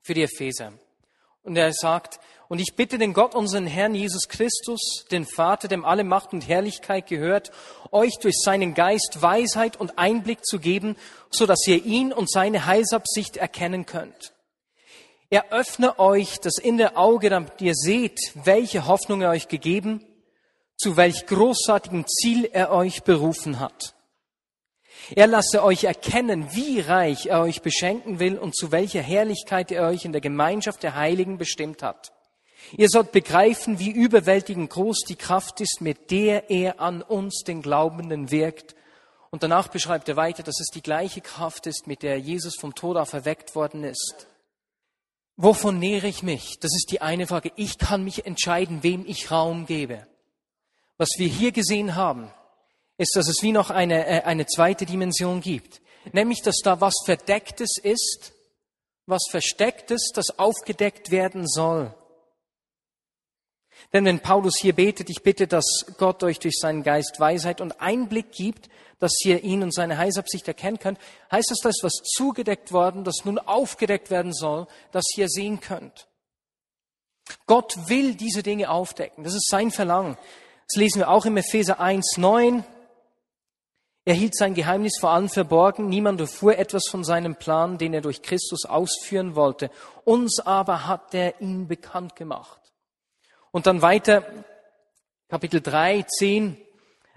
für 0.00 0.14
die 0.14 0.22
Epheser. 0.22 0.72
Und 1.42 1.56
er 1.56 1.72
sagt, 1.72 2.18
und 2.48 2.60
ich 2.60 2.74
bitte 2.76 2.96
den 2.96 3.12
Gott, 3.12 3.34
unseren 3.34 3.66
Herrn 3.66 3.94
Jesus 3.94 4.28
Christus, 4.28 5.04
den 5.10 5.26
Vater, 5.26 5.68
dem 5.68 5.84
alle 5.84 6.02
Macht 6.02 6.32
und 6.32 6.48
Herrlichkeit 6.48 7.06
gehört, 7.06 7.50
euch 7.92 8.16
durch 8.18 8.36
seinen 8.42 8.72
Geist 8.72 9.20
Weisheit 9.20 9.76
und 9.76 9.98
Einblick 9.98 10.44
zu 10.46 10.58
geben, 10.58 10.96
so 11.30 11.44
dass 11.44 11.66
ihr 11.66 11.84
ihn 11.84 12.12
und 12.12 12.30
seine 12.30 12.64
Heilsabsicht 12.64 13.36
erkennen 13.36 13.84
könnt. 13.84 14.32
Er 15.28 15.52
öffne 15.52 15.98
euch 15.98 16.40
das 16.40 16.56
innere 16.56 16.96
Auge, 16.96 17.28
damit 17.28 17.60
ihr 17.60 17.74
seht, 17.74 18.18
welche 18.32 18.86
Hoffnung 18.86 19.20
er 19.20 19.30
euch 19.30 19.48
gegeben, 19.48 20.02
zu 20.78 20.96
welch 20.96 21.26
großartigem 21.26 22.06
Ziel 22.06 22.48
er 22.52 22.70
euch 22.70 23.02
berufen 23.02 23.58
hat. 23.58 23.94
Er 25.14 25.26
lasse 25.26 25.62
euch 25.62 25.84
erkennen, 25.84 26.48
wie 26.52 26.80
reich 26.80 27.26
er 27.26 27.40
euch 27.40 27.62
beschenken 27.62 28.18
will 28.18 28.38
und 28.38 28.54
zu 28.54 28.72
welcher 28.72 29.02
Herrlichkeit 29.02 29.72
er 29.72 29.88
euch 29.88 30.04
in 30.04 30.12
der 30.12 30.20
Gemeinschaft 30.20 30.82
der 30.82 30.94
Heiligen 30.94 31.38
bestimmt 31.38 31.82
hat. 31.82 32.12
Ihr 32.76 32.88
sollt 32.88 33.12
begreifen, 33.12 33.78
wie 33.78 33.90
überwältigend 33.90 34.70
groß 34.70 35.04
die 35.08 35.16
Kraft 35.16 35.60
ist, 35.60 35.80
mit 35.80 36.10
der 36.10 36.50
er 36.50 36.80
an 36.80 37.02
uns, 37.02 37.42
den 37.46 37.62
Glaubenden, 37.62 38.30
wirkt. 38.30 38.74
Und 39.30 39.42
danach 39.42 39.68
beschreibt 39.68 40.08
er 40.08 40.16
weiter, 40.16 40.42
dass 40.42 40.60
es 40.60 40.68
die 40.68 40.82
gleiche 40.82 41.20
Kraft 41.20 41.66
ist, 41.66 41.86
mit 41.86 42.02
der 42.02 42.18
Jesus 42.18 42.56
vom 42.56 42.74
Tod 42.74 42.96
auf 42.96 43.12
erweckt 43.12 43.54
worden 43.54 43.84
ist. 43.84 44.26
Wovon 45.36 45.78
nähere 45.78 46.08
ich 46.08 46.22
mich? 46.22 46.58
Das 46.60 46.74
ist 46.74 46.90
die 46.90 47.00
eine 47.00 47.26
Frage. 47.26 47.52
Ich 47.56 47.78
kann 47.78 48.04
mich 48.04 48.26
entscheiden, 48.26 48.82
wem 48.82 49.04
ich 49.06 49.30
Raum 49.30 49.66
gebe. 49.66 50.06
Was 50.98 51.10
wir 51.16 51.28
hier 51.28 51.52
gesehen 51.52 51.94
haben, 51.94 52.30
ist, 52.98 53.14
dass 53.14 53.28
es 53.28 53.42
wie 53.42 53.52
noch 53.52 53.70
eine, 53.70 54.06
äh, 54.06 54.22
eine 54.22 54.46
zweite 54.46 54.84
Dimension 54.84 55.40
gibt. 55.40 55.80
Nämlich, 56.12 56.42
dass 56.42 56.56
da 56.62 56.80
was 56.80 56.94
Verdecktes 57.04 57.78
ist, 57.80 58.32
was 59.06 59.22
Verstecktes, 59.30 60.10
das 60.14 60.38
aufgedeckt 60.38 61.10
werden 61.10 61.46
soll. 61.46 61.94
Denn 63.92 64.04
wenn 64.04 64.20
Paulus 64.20 64.58
hier 64.58 64.74
betet, 64.74 65.08
ich 65.08 65.22
bitte, 65.22 65.46
dass 65.46 65.86
Gott 65.96 66.22
euch 66.22 66.40
durch 66.40 66.58
seinen 66.58 66.82
Geist 66.82 67.20
Weisheit 67.20 67.60
und 67.60 67.80
Einblick 67.80 68.32
gibt, 68.32 68.68
dass 68.98 69.12
ihr 69.24 69.44
ihn 69.44 69.62
und 69.62 69.72
seine 69.72 69.96
Heilsabsicht 69.96 70.48
erkennen 70.48 70.78
könnt, 70.78 70.98
heißt 71.30 71.50
das, 71.50 71.60
da 71.60 71.68
ist 71.68 71.84
was 71.84 72.02
zugedeckt 72.02 72.72
worden, 72.72 73.04
das 73.04 73.24
nun 73.24 73.38
aufgedeckt 73.38 74.10
werden 74.10 74.34
soll, 74.34 74.66
dass 74.90 75.04
ihr 75.16 75.28
sehen 75.28 75.60
könnt. 75.60 76.08
Gott 77.46 77.88
will 77.88 78.14
diese 78.14 78.42
Dinge 78.42 78.70
aufdecken. 78.70 79.22
Das 79.22 79.34
ist 79.34 79.48
sein 79.48 79.70
Verlangen. 79.70 80.18
Das 80.70 80.78
lesen 80.78 80.98
wir 80.98 81.08
auch 81.08 81.24
im 81.24 81.38
Epheser 81.38 81.80
1, 81.80 82.18
9. 82.18 82.62
Er 84.04 84.14
hielt 84.14 84.36
sein 84.36 84.52
Geheimnis 84.52 84.98
vor 85.00 85.10
allen 85.10 85.30
verborgen. 85.30 85.88
Niemand 85.88 86.20
erfuhr 86.20 86.58
etwas 86.58 86.88
von 86.88 87.04
seinem 87.04 87.36
Plan, 87.36 87.78
den 87.78 87.94
er 87.94 88.02
durch 88.02 88.20
Christus 88.20 88.66
ausführen 88.66 89.34
wollte. 89.34 89.70
Uns 90.04 90.40
aber 90.40 90.86
hat 90.86 91.14
er 91.14 91.40
ihn 91.40 91.68
bekannt 91.68 92.16
gemacht. 92.16 92.60
Und 93.50 93.66
dann 93.66 93.80
weiter, 93.80 94.24
Kapitel 95.28 95.62
3, 95.62 96.02
10 96.02 96.58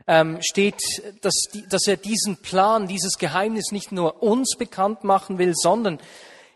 ähm, 0.07 0.37
steht, 0.41 0.81
dass, 1.19 1.33
dass 1.67 1.87
er 1.87 1.97
diesen 1.97 2.37
Plan, 2.37 2.87
dieses 2.87 3.17
Geheimnis 3.17 3.73
nicht 3.73 3.91
nur 3.91 4.23
uns 4.23 4.55
bekannt 4.57 5.03
machen 5.03 5.39
will, 5.39 5.53
sondern 5.55 5.99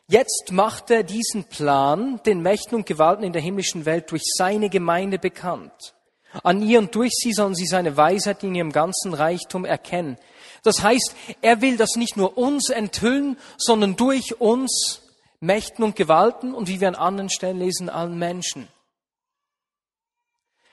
jetzt 0.07 0.53
macht 0.53 0.91
er 0.91 1.03
diesen 1.03 1.43
Plan 1.43 2.21
den 2.25 2.41
Mächten 2.41 2.75
und 2.75 2.85
Gewalten 2.85 3.25
in 3.25 3.33
der 3.33 3.41
himmlischen 3.41 3.85
Welt 3.85 4.11
durch 4.11 4.23
seine 4.37 4.69
Gemeinde 4.69 5.19
bekannt. 5.19 5.94
An 6.43 6.61
ihr 6.61 6.79
und 6.79 6.93
durch 6.95 7.13
sie 7.13 7.33
sollen 7.33 7.55
sie 7.55 7.65
seine 7.65 7.97
Weisheit 7.97 8.43
in 8.43 8.55
ihrem 8.55 8.71
ganzen 8.71 9.13
Reichtum 9.13 9.65
erkennen. 9.65 10.17
Das 10.63 10.81
heißt, 10.81 11.15
er 11.41 11.61
will 11.61 11.77
das 11.77 11.95
nicht 11.95 12.17
nur 12.17 12.37
uns 12.37 12.69
enthüllen, 12.69 13.37
sondern 13.57 13.95
durch 13.95 14.41
uns 14.41 15.01
Mächten 15.39 15.83
und 15.83 15.95
Gewalten 15.95 16.53
und 16.53 16.67
wie 16.67 16.81
wir 16.81 16.87
an 16.87 16.95
anderen 16.95 17.29
Stellen 17.29 17.59
lesen, 17.59 17.89
allen 17.89 18.17
Menschen. 18.17 18.67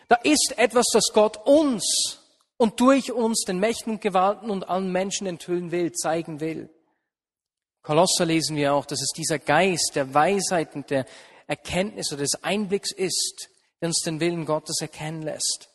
Da 0.08 0.16
ist 0.16 0.54
etwas, 0.56 0.86
das 0.92 1.12
Gott 1.12 1.38
uns 1.46 2.20
und 2.56 2.80
durch 2.80 3.12
uns 3.12 3.44
den 3.44 3.58
Mächten 3.58 3.92
und 3.92 4.00
Gewalten 4.00 4.50
und 4.50 4.68
allen 4.68 4.92
Menschen 4.92 5.26
enthüllen 5.26 5.70
will, 5.70 5.92
zeigen 5.92 6.40
will. 6.40 6.70
Kolosser 7.82 8.24
lesen 8.24 8.56
wir 8.56 8.74
auch, 8.74 8.86
dass 8.86 9.02
es 9.02 9.10
dieser 9.16 9.38
Geist 9.38 9.92
der 9.94 10.14
Weisheit 10.14 10.74
und 10.74 10.90
der 10.90 11.04
Erkenntnis 11.46 12.12
oder 12.12 12.22
des 12.22 12.42
Einblicks 12.42 12.92
ist, 12.92 13.50
der 13.82 13.88
uns 13.88 14.00
den 14.00 14.20
Willen 14.20 14.46
Gottes 14.46 14.80
erkennen 14.80 15.22
lässt. 15.22 15.68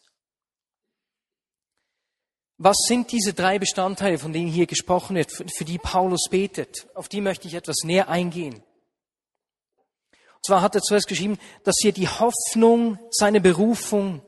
Was 2.57 2.77
sind 2.87 3.11
diese 3.11 3.33
drei 3.33 3.59
Bestandteile, 3.59 4.17
von 4.17 4.33
denen 4.33 4.47
hier 4.47 4.65
gesprochen 4.65 5.15
wird, 5.15 5.31
für 5.31 5.65
die 5.65 5.77
Paulus 5.77 6.27
betet? 6.31 6.87
Auf 6.95 7.09
die 7.09 7.21
möchte 7.21 7.47
ich 7.47 7.53
etwas 7.53 7.83
näher 7.83 8.07
eingehen. 8.07 8.55
Und 8.55 10.45
zwar 10.45 10.61
hat 10.61 10.73
er 10.73 10.81
zuerst 10.81 11.07
geschrieben, 11.07 11.37
dass 11.65 11.75
ihr 11.83 11.91
die 11.91 12.07
Hoffnung, 12.07 12.97
seine 13.11 13.41
Berufung 13.41 14.23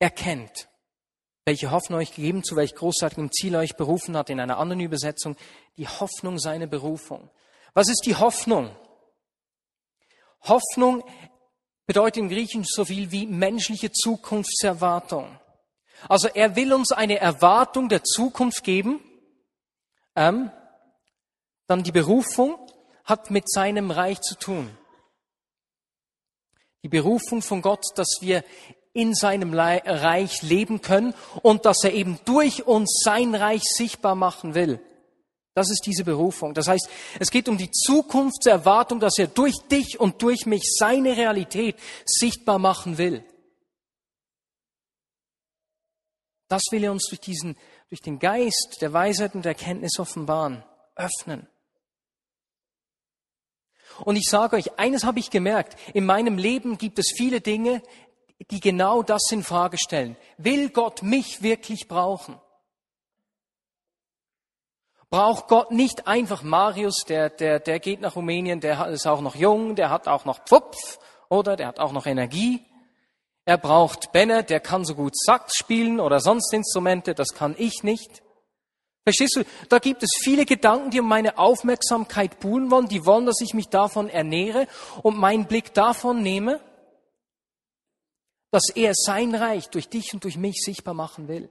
erkennt. 0.00 0.68
Welche 1.44 1.70
Hoffnung 1.70 2.00
euch 2.00 2.14
gegeben, 2.14 2.42
zu 2.42 2.56
welch 2.56 2.74
großartigem 2.74 3.30
Ziel 3.30 3.54
euch 3.54 3.76
berufen 3.76 4.16
hat, 4.16 4.30
in 4.30 4.40
einer 4.40 4.58
anderen 4.58 4.80
Übersetzung, 4.80 5.36
die 5.76 5.86
Hoffnung, 5.86 6.38
seine 6.38 6.66
Berufung. 6.66 7.30
Was 7.74 7.88
ist 7.88 8.06
die 8.06 8.16
Hoffnung? 8.16 8.74
Hoffnung 10.42 11.04
bedeutet 11.86 12.18
im 12.18 12.28
Griechischen 12.28 12.64
so 12.64 12.84
viel 12.84 13.10
wie 13.10 13.26
menschliche 13.26 13.92
Zukunftserwartung. 13.92 15.38
Also 16.08 16.28
er 16.28 16.56
will 16.56 16.72
uns 16.72 16.92
eine 16.92 17.18
Erwartung 17.18 17.88
der 17.88 18.02
Zukunft 18.02 18.64
geben. 18.64 19.00
Ähm, 20.16 20.50
dann 21.66 21.82
die 21.82 21.92
Berufung 21.92 22.58
hat 23.04 23.30
mit 23.30 23.50
seinem 23.50 23.90
Reich 23.90 24.20
zu 24.20 24.36
tun. 24.36 24.76
Die 26.82 26.88
Berufung 26.88 27.42
von 27.42 27.62
Gott, 27.62 27.84
dass 27.94 28.18
wir 28.20 28.44
in 28.92 29.14
seinem 29.14 29.54
Reich 29.54 30.42
leben 30.42 30.82
können 30.82 31.14
und 31.42 31.64
dass 31.64 31.84
er 31.84 31.94
eben 31.94 32.18
durch 32.24 32.66
uns 32.66 33.00
sein 33.04 33.34
Reich 33.34 33.62
sichtbar 33.62 34.14
machen 34.14 34.54
will. 34.54 34.80
Das 35.54 35.70
ist 35.70 35.82
diese 35.84 36.04
Berufung. 36.04 36.54
Das 36.54 36.68
heißt, 36.68 36.88
es 37.18 37.30
geht 37.30 37.48
um 37.48 37.58
die 37.58 37.70
Zukunftserwartung, 37.70 39.00
dass 39.00 39.18
er 39.18 39.26
durch 39.26 39.56
dich 39.70 40.00
und 40.00 40.22
durch 40.22 40.46
mich 40.46 40.62
seine 40.78 41.16
Realität 41.16 41.76
sichtbar 42.06 42.58
machen 42.58 42.96
will. 42.96 43.24
Das 46.48 46.62
will 46.70 46.84
er 46.84 46.92
uns 46.92 47.06
durch 47.08 47.20
diesen, 47.20 47.56
durch 47.88 48.00
den 48.00 48.18
Geist 48.18 48.78
der 48.80 48.92
Weisheit 48.92 49.34
und 49.34 49.44
der 49.44 49.52
Erkenntnis 49.52 49.98
offenbaren, 49.98 50.64
öffnen. 50.96 51.48
Und 54.04 54.16
ich 54.16 54.26
sage 54.28 54.56
euch, 54.56 54.78
eines 54.78 55.04
habe 55.04 55.18
ich 55.18 55.30
gemerkt, 55.30 55.78
in 55.94 56.06
meinem 56.06 56.38
Leben 56.38 56.78
gibt 56.78 56.98
es 56.98 57.12
viele 57.14 57.40
Dinge, 57.40 57.82
die 58.50 58.60
genau 58.60 59.02
das 59.02 59.30
in 59.30 59.42
Frage 59.42 59.76
stellen. 59.78 60.16
Will 60.38 60.70
Gott 60.70 61.02
mich 61.02 61.42
wirklich 61.42 61.88
brauchen? 61.88 62.40
Braucht 65.12 65.46
Gott 65.48 65.70
nicht 65.70 66.08
einfach 66.08 66.42
Marius, 66.42 67.04
der, 67.06 67.28
der, 67.28 67.60
der 67.60 67.78
geht 67.80 68.00
nach 68.00 68.16
Rumänien, 68.16 68.60
der 68.60 68.88
ist 68.88 69.06
auch 69.06 69.20
noch 69.20 69.36
jung, 69.36 69.76
der 69.76 69.90
hat 69.90 70.08
auch 70.08 70.24
noch 70.24 70.42
Pfupf, 70.46 70.98
oder 71.28 71.54
der 71.54 71.66
hat 71.68 71.78
auch 71.78 71.92
noch 71.92 72.06
Energie. 72.06 72.64
Er 73.44 73.58
braucht 73.58 74.12
Benne, 74.12 74.42
der 74.42 74.58
kann 74.60 74.86
so 74.86 74.94
gut 74.94 75.12
Sax 75.14 75.56
spielen 75.56 76.00
oder 76.00 76.18
sonst 76.18 76.50
Instrumente, 76.54 77.14
das 77.14 77.34
kann 77.34 77.54
ich 77.58 77.82
nicht. 77.82 78.22
Verstehst 79.04 79.36
du? 79.36 79.44
Da 79.68 79.80
gibt 79.80 80.02
es 80.02 80.10
viele 80.18 80.46
Gedanken, 80.46 80.90
die 80.90 81.00
um 81.00 81.08
meine 81.08 81.36
Aufmerksamkeit 81.36 82.40
buhlen 82.40 82.70
wollen, 82.70 82.88
die 82.88 83.04
wollen, 83.04 83.26
dass 83.26 83.42
ich 83.42 83.52
mich 83.52 83.68
davon 83.68 84.08
ernähre 84.08 84.66
und 85.02 85.18
meinen 85.18 85.46
Blick 85.46 85.74
davon 85.74 86.22
nehme, 86.22 86.58
dass 88.50 88.70
er 88.74 88.94
sein 88.94 89.34
Reich 89.34 89.68
durch 89.68 89.90
dich 89.90 90.14
und 90.14 90.24
durch 90.24 90.38
mich 90.38 90.62
sichtbar 90.64 90.94
machen 90.94 91.28
will. 91.28 91.50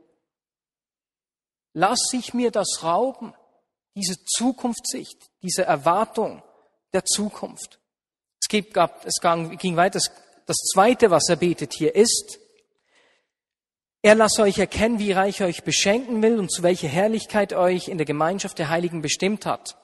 Lass 1.74 2.08
sich 2.10 2.34
mir 2.34 2.50
das 2.50 2.84
rauben 2.84 3.36
diese 3.96 4.24
Zukunftssicht, 4.24 5.18
diese 5.42 5.64
Erwartung 5.66 6.44
der 6.94 7.06
Zukunft. 7.06 7.80
Es, 8.40 8.48
ging 8.48 9.76
weiter. 9.76 10.00
Das 10.46 10.58
Zweite, 10.74 11.12
was 11.12 11.30
er 11.30 11.38
betet 11.38 11.74
hier 11.74 11.96
ist, 11.96 12.40
er 14.02 14.16
lasse 14.16 14.42
euch 14.42 14.58
erkennen, 14.58 14.98
wie 14.98 15.12
reich 15.12 15.42
er 15.42 15.48
euch 15.48 15.64
beschenken 15.64 16.24
will 16.24 16.40
und 16.40 16.52
zu 16.52 16.64
welcher 16.64 16.88
Herrlichkeit 16.88 17.54
euch 17.54 17.88
in 17.88 17.98
der 17.98 18.06
Gemeinschaft 18.06 18.58
der 18.58 18.70
Heiligen 18.70 19.02
bestimmt 19.02 19.46
hat. 19.46 19.78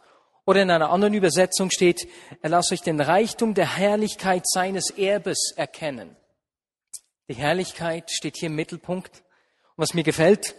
Oder 0.46 0.64
in 0.64 0.72
einer 0.72 0.90
anderen 0.90 1.14
Übersetzung 1.14 1.70
steht, 1.70 2.08
er 2.42 2.50
lasse 2.50 2.74
euch 2.74 2.82
den 2.82 3.00
Reichtum 3.00 3.54
der 3.54 3.78
Herrlichkeit 3.78 4.48
seines 4.48 4.90
Erbes 4.90 5.54
erkennen. 5.56 6.16
Die 7.30 7.36
Herrlichkeit 7.36 8.10
steht 8.10 8.38
hier 8.38 8.48
im 8.48 8.56
Mittelpunkt. 8.56 9.24
Und 9.76 9.84
was 9.84 9.94
mir 9.94 10.04
gefällt, 10.04 10.56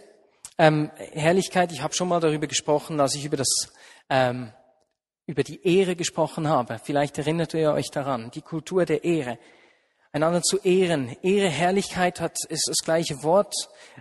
ähm, 0.59 0.91
Herrlichkeit, 1.13 1.71
ich 1.71 1.81
habe 1.81 1.95
schon 1.95 2.09
mal 2.09 2.19
darüber 2.19 2.45
gesprochen, 2.45 2.99
als 2.99 3.15
ich 3.15 3.25
über 3.25 3.37
das 3.37 3.73
ähm, 4.09 4.51
über 5.25 5.43
die 5.43 5.65
Ehre 5.65 5.95
gesprochen 5.95 6.47
habe. 6.47 6.79
Vielleicht 6.83 7.17
erinnert 7.19 7.53
ihr 7.53 7.71
euch 7.71 7.91
daran, 7.91 8.31
die 8.31 8.41
Kultur 8.41 8.85
der 8.85 9.03
Ehre. 9.03 9.37
Einander 10.11 10.41
zu 10.41 10.57
ehren. 10.57 11.15
Ehre, 11.21 11.49
Herrlichkeit 11.49 12.19
hat, 12.19 12.35
ist 12.49 12.67
das 12.67 12.83
gleiche 12.83 13.21
Wort. 13.21 13.53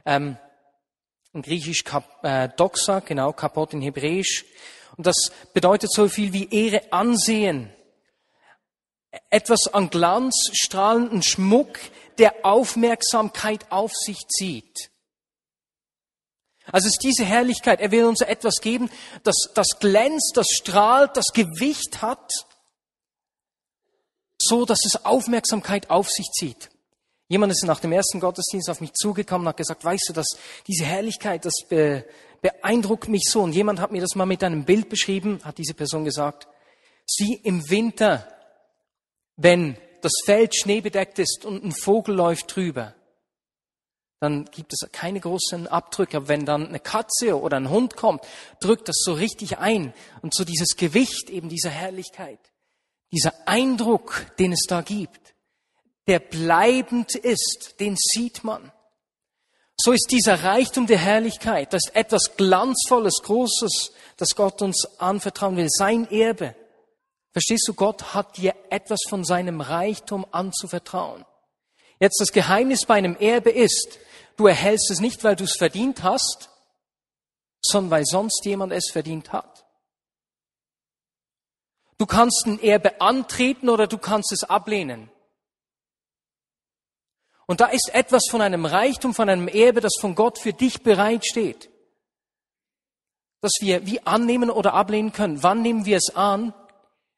Ähm, 0.06 0.38
in 1.34 1.42
Griechisch 1.42 1.84
kap, 1.84 2.24
äh, 2.24 2.48
doxa, 2.56 3.00
genau, 3.00 3.32
kapot 3.32 3.74
in 3.74 3.82
Hebräisch. 3.82 4.46
Und 4.96 5.06
das 5.06 5.30
bedeutet 5.52 5.92
so 5.92 6.08
viel 6.08 6.32
wie 6.32 6.48
Ehre 6.50 6.92
ansehen. 6.92 7.70
Etwas 9.28 9.72
an 9.72 9.90
Glanz, 9.90 10.50
strahlenden 10.54 11.22
Schmuck, 11.22 11.78
der 12.16 12.34
Aufmerksamkeit 12.42 13.66
auf 13.70 13.92
sich 13.94 14.26
zieht. 14.28 14.90
Also 16.72 16.86
es 16.86 16.94
ist 16.94 17.02
diese 17.02 17.24
Herrlichkeit. 17.24 17.80
Er 17.80 17.90
will 17.90 18.04
uns 18.04 18.20
etwas 18.20 18.60
geben, 18.60 18.90
das, 19.22 19.36
das 19.54 19.78
glänzt, 19.80 20.32
das 20.34 20.46
strahlt, 20.48 21.16
das 21.16 21.32
Gewicht 21.32 22.02
hat, 22.02 22.30
so 24.38 24.64
dass 24.64 24.84
es 24.84 25.04
Aufmerksamkeit 25.04 25.90
auf 25.90 26.08
sich 26.08 26.26
zieht. 26.26 26.70
Jemand 27.28 27.52
ist 27.52 27.64
nach 27.64 27.80
dem 27.80 27.92
ersten 27.92 28.20
Gottesdienst 28.20 28.70
auf 28.70 28.80
mich 28.80 28.94
zugekommen 28.94 29.46
und 29.46 29.50
hat 29.50 29.56
gesagt, 29.58 29.84
weißt 29.84 30.08
du, 30.08 30.12
dass 30.14 30.28
diese 30.66 30.84
Herrlichkeit, 30.84 31.44
das 31.44 31.54
be, 31.68 32.04
beeindruckt 32.40 33.08
mich 33.08 33.24
so. 33.28 33.42
Und 33.42 33.52
jemand 33.52 33.80
hat 33.80 33.92
mir 33.92 34.00
das 34.00 34.14
mal 34.14 34.26
mit 34.26 34.42
einem 34.42 34.64
Bild 34.64 34.88
beschrieben, 34.88 35.40
hat 35.44 35.58
diese 35.58 35.74
Person 35.74 36.04
gesagt, 36.04 36.48
sie 37.04 37.34
im 37.34 37.68
Winter, 37.68 38.26
wenn 39.36 39.76
das 40.00 40.12
Feld 40.24 40.56
schneebedeckt 40.56 41.18
ist 41.18 41.44
und 41.44 41.64
ein 41.64 41.72
Vogel 41.72 42.14
läuft 42.14 42.54
drüber, 42.54 42.94
dann 44.20 44.46
gibt 44.46 44.72
es 44.72 44.90
keine 44.90 45.20
großen 45.20 45.68
Abdrücke. 45.68 46.26
Wenn 46.26 46.44
dann 46.44 46.68
eine 46.68 46.80
Katze 46.80 47.40
oder 47.40 47.56
ein 47.56 47.70
Hund 47.70 47.96
kommt, 47.96 48.24
drückt 48.60 48.88
das 48.88 48.96
so 49.04 49.12
richtig 49.12 49.58
ein. 49.58 49.94
Und 50.22 50.34
so 50.34 50.44
dieses 50.44 50.76
Gewicht 50.76 51.30
eben 51.30 51.48
dieser 51.48 51.70
Herrlichkeit, 51.70 52.40
dieser 53.12 53.32
Eindruck, 53.46 54.26
den 54.38 54.52
es 54.52 54.64
da 54.68 54.80
gibt, 54.80 55.34
der 56.08 56.18
bleibend 56.18 57.14
ist, 57.14 57.76
den 57.78 57.96
sieht 57.96 58.42
man. 58.42 58.72
So 59.76 59.92
ist 59.92 60.08
dieser 60.10 60.42
Reichtum 60.42 60.88
der 60.88 60.98
Herrlichkeit, 60.98 61.72
das 61.72 61.86
ist 61.86 61.94
etwas 61.94 62.36
Glanzvolles, 62.36 63.22
Großes, 63.22 63.92
das 64.16 64.34
Gott 64.34 64.60
uns 64.60 64.84
anvertrauen 64.98 65.56
will, 65.56 65.68
sein 65.68 66.10
Erbe. 66.10 66.56
Verstehst 67.30 67.68
du, 67.68 67.74
Gott 67.74 68.14
hat 68.14 68.36
dir 68.38 68.56
etwas 68.70 68.98
von 69.08 69.24
seinem 69.24 69.60
Reichtum 69.60 70.26
anzuvertrauen. 70.32 71.24
Jetzt 72.00 72.20
das 72.20 72.32
Geheimnis 72.32 72.86
bei 72.86 72.94
einem 72.94 73.16
Erbe 73.16 73.50
ist, 73.50 73.98
Du 74.38 74.46
erhältst 74.46 74.90
es 74.92 75.00
nicht, 75.00 75.24
weil 75.24 75.34
du 75.34 75.44
es 75.44 75.56
verdient 75.56 76.04
hast, 76.04 76.48
sondern 77.60 77.90
weil 77.90 78.04
sonst 78.06 78.44
jemand 78.44 78.72
es 78.72 78.88
verdient 78.90 79.32
hat. 79.32 79.66
Du 81.98 82.06
kannst 82.06 82.46
ein 82.46 82.62
Erbe 82.62 83.00
antreten 83.00 83.68
oder 83.68 83.88
du 83.88 83.98
kannst 83.98 84.30
es 84.30 84.44
ablehnen. 84.44 85.10
Und 87.46 87.60
da 87.60 87.66
ist 87.66 87.92
etwas 87.92 88.28
von 88.30 88.40
einem 88.40 88.64
Reichtum, 88.64 89.12
von 89.12 89.28
einem 89.28 89.48
Erbe, 89.48 89.80
das 89.80 89.94
von 90.00 90.14
Gott 90.14 90.38
für 90.38 90.52
dich 90.52 90.82
bereitsteht. 90.84 91.68
Das 93.40 93.52
wir 93.60 93.86
wie 93.86 94.06
annehmen 94.06 94.50
oder 94.50 94.72
ablehnen 94.74 95.12
können. 95.12 95.42
Wann 95.42 95.62
nehmen 95.62 95.84
wir 95.84 95.96
es 95.96 96.14
an? 96.14 96.54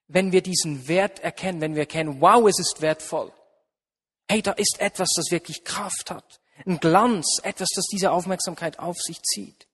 Wenn 0.09 0.33
wir 0.33 0.43
diesen 0.43 0.89
Wert 0.89 1.19
erkennen, 1.19 1.61
wenn 1.61 1.75
wir 1.75 1.81
erkennen, 1.81 2.23
wow, 2.23 2.49
es 2.49 2.59
ist 2.59 2.81
wertvoll. 2.81 3.31
Hey, 4.27 4.41
da 4.41 4.53
ist 4.53 4.81
etwas, 4.81 5.11
das 5.15 5.31
wirklich 5.31 5.65
Kraft 5.65 6.11
hat. 6.11 6.40
Ein 6.67 6.79
Glanz, 6.79 7.41
etwas, 7.43 7.69
das 7.75 7.87
diese 7.87 8.11
Aufmerksamkeit 8.11 8.79
auf 8.79 8.99
sich 9.01 9.23
zieht. 9.23 9.67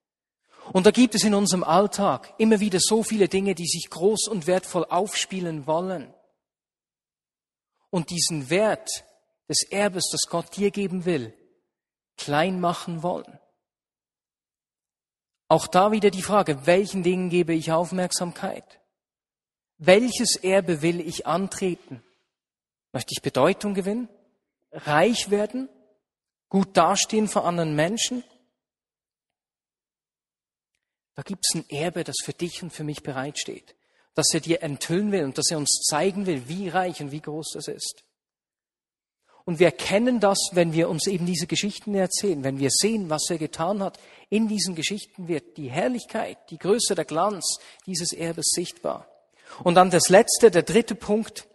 Und 0.72 0.86
da 0.86 0.90
gibt 0.90 1.14
es 1.14 1.24
in 1.24 1.34
unserem 1.34 1.64
Alltag 1.64 2.34
immer 2.38 2.60
wieder 2.60 2.78
so 2.80 3.02
viele 3.02 3.28
Dinge, 3.28 3.54
die 3.54 3.66
sich 3.66 3.88
groß 3.90 4.28
und 4.28 4.46
wertvoll 4.46 4.84
aufspielen 4.84 5.66
wollen. 5.66 6.12
Und 7.90 8.10
diesen 8.10 8.50
Wert 8.50 8.88
des 9.48 9.62
Erbes, 9.70 10.08
das 10.10 10.22
Gott 10.28 10.56
dir 10.56 10.70
geben 10.70 11.04
will, 11.04 11.32
klein 12.16 12.60
machen 12.60 13.02
wollen. 13.02 13.38
Auch 15.48 15.68
da 15.68 15.92
wieder 15.92 16.10
die 16.10 16.22
Frage, 16.22 16.66
welchen 16.66 17.04
Dingen 17.04 17.30
gebe 17.30 17.54
ich 17.54 17.70
Aufmerksamkeit? 17.70 18.80
Welches 19.78 20.36
Erbe 20.36 20.82
will 20.82 21.00
ich 21.00 21.26
antreten? 21.26 22.02
Möchte 22.92 23.12
ich 23.12 23.22
Bedeutung 23.22 23.74
gewinnen? 23.74 24.08
Reich 24.72 25.30
werden? 25.30 25.68
Gut 26.48 26.76
dastehen 26.76 27.28
vor 27.28 27.44
anderen 27.44 27.74
Menschen? 27.74 28.24
Da 31.14 31.22
gibt 31.22 31.46
es 31.48 31.54
ein 31.54 31.68
Erbe, 31.70 32.04
das 32.04 32.16
für 32.22 32.34
dich 32.34 32.62
und 32.62 32.72
für 32.72 32.84
mich 32.84 33.02
bereitsteht, 33.02 33.74
das 34.14 34.26
er 34.34 34.40
dir 34.40 34.62
enthüllen 34.62 35.12
will 35.12 35.24
und 35.24 35.38
das 35.38 35.50
er 35.50 35.58
uns 35.58 35.82
zeigen 35.88 36.26
will, 36.26 36.48
wie 36.48 36.68
reich 36.68 37.00
und 37.00 37.10
wie 37.10 37.22
groß 37.22 37.52
das 37.54 37.68
ist. 37.68 38.04
Und 39.46 39.60
wir 39.60 39.66
erkennen 39.66 40.18
das, 40.18 40.38
wenn 40.52 40.72
wir 40.72 40.88
uns 40.88 41.06
eben 41.06 41.24
diese 41.24 41.46
Geschichten 41.46 41.94
erzählen, 41.94 42.42
wenn 42.42 42.58
wir 42.58 42.68
sehen, 42.70 43.08
was 43.10 43.30
er 43.30 43.38
getan 43.38 43.80
hat. 43.80 43.98
In 44.28 44.48
diesen 44.48 44.74
Geschichten 44.74 45.28
wird 45.28 45.56
die 45.56 45.70
Herrlichkeit, 45.70 46.36
die 46.50 46.58
Größe, 46.58 46.96
der 46.96 47.04
Glanz 47.04 47.58
dieses 47.86 48.12
Erbes 48.12 48.50
sichtbar. 48.50 49.08
Und 49.62 49.76
dann 49.76 49.90
das 49.90 50.08
letzte, 50.08 50.50
der 50.50 50.64
dritte 50.64 50.96
Punkt. 50.96 51.46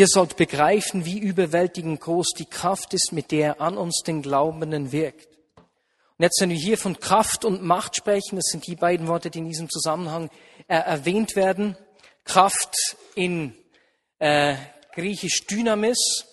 Ihr 0.00 0.06
sollt 0.08 0.38
begreifen, 0.38 1.04
wie 1.04 1.18
überwältigend 1.18 2.00
groß 2.00 2.28
die 2.38 2.46
Kraft 2.46 2.94
ist, 2.94 3.12
mit 3.12 3.30
der 3.30 3.58
er 3.58 3.60
an 3.60 3.76
uns 3.76 4.00
den 4.02 4.22
Glaubenden 4.22 4.92
wirkt. 4.92 5.28
Und 5.56 6.22
jetzt, 6.22 6.40
wenn 6.40 6.48
wir 6.48 6.56
hier 6.56 6.78
von 6.78 6.98
Kraft 6.98 7.44
und 7.44 7.62
Macht 7.62 7.96
sprechen, 7.96 8.36
das 8.36 8.46
sind 8.46 8.66
die 8.66 8.76
beiden 8.76 9.08
Worte, 9.08 9.28
die 9.28 9.40
in 9.40 9.48
diesem 9.48 9.68
Zusammenhang 9.68 10.30
äh, 10.68 10.76
erwähnt 10.76 11.36
werden. 11.36 11.76
Kraft 12.24 12.74
in 13.14 13.54
äh, 14.20 14.54
griechisch 14.94 15.46
Dynamis. 15.46 16.24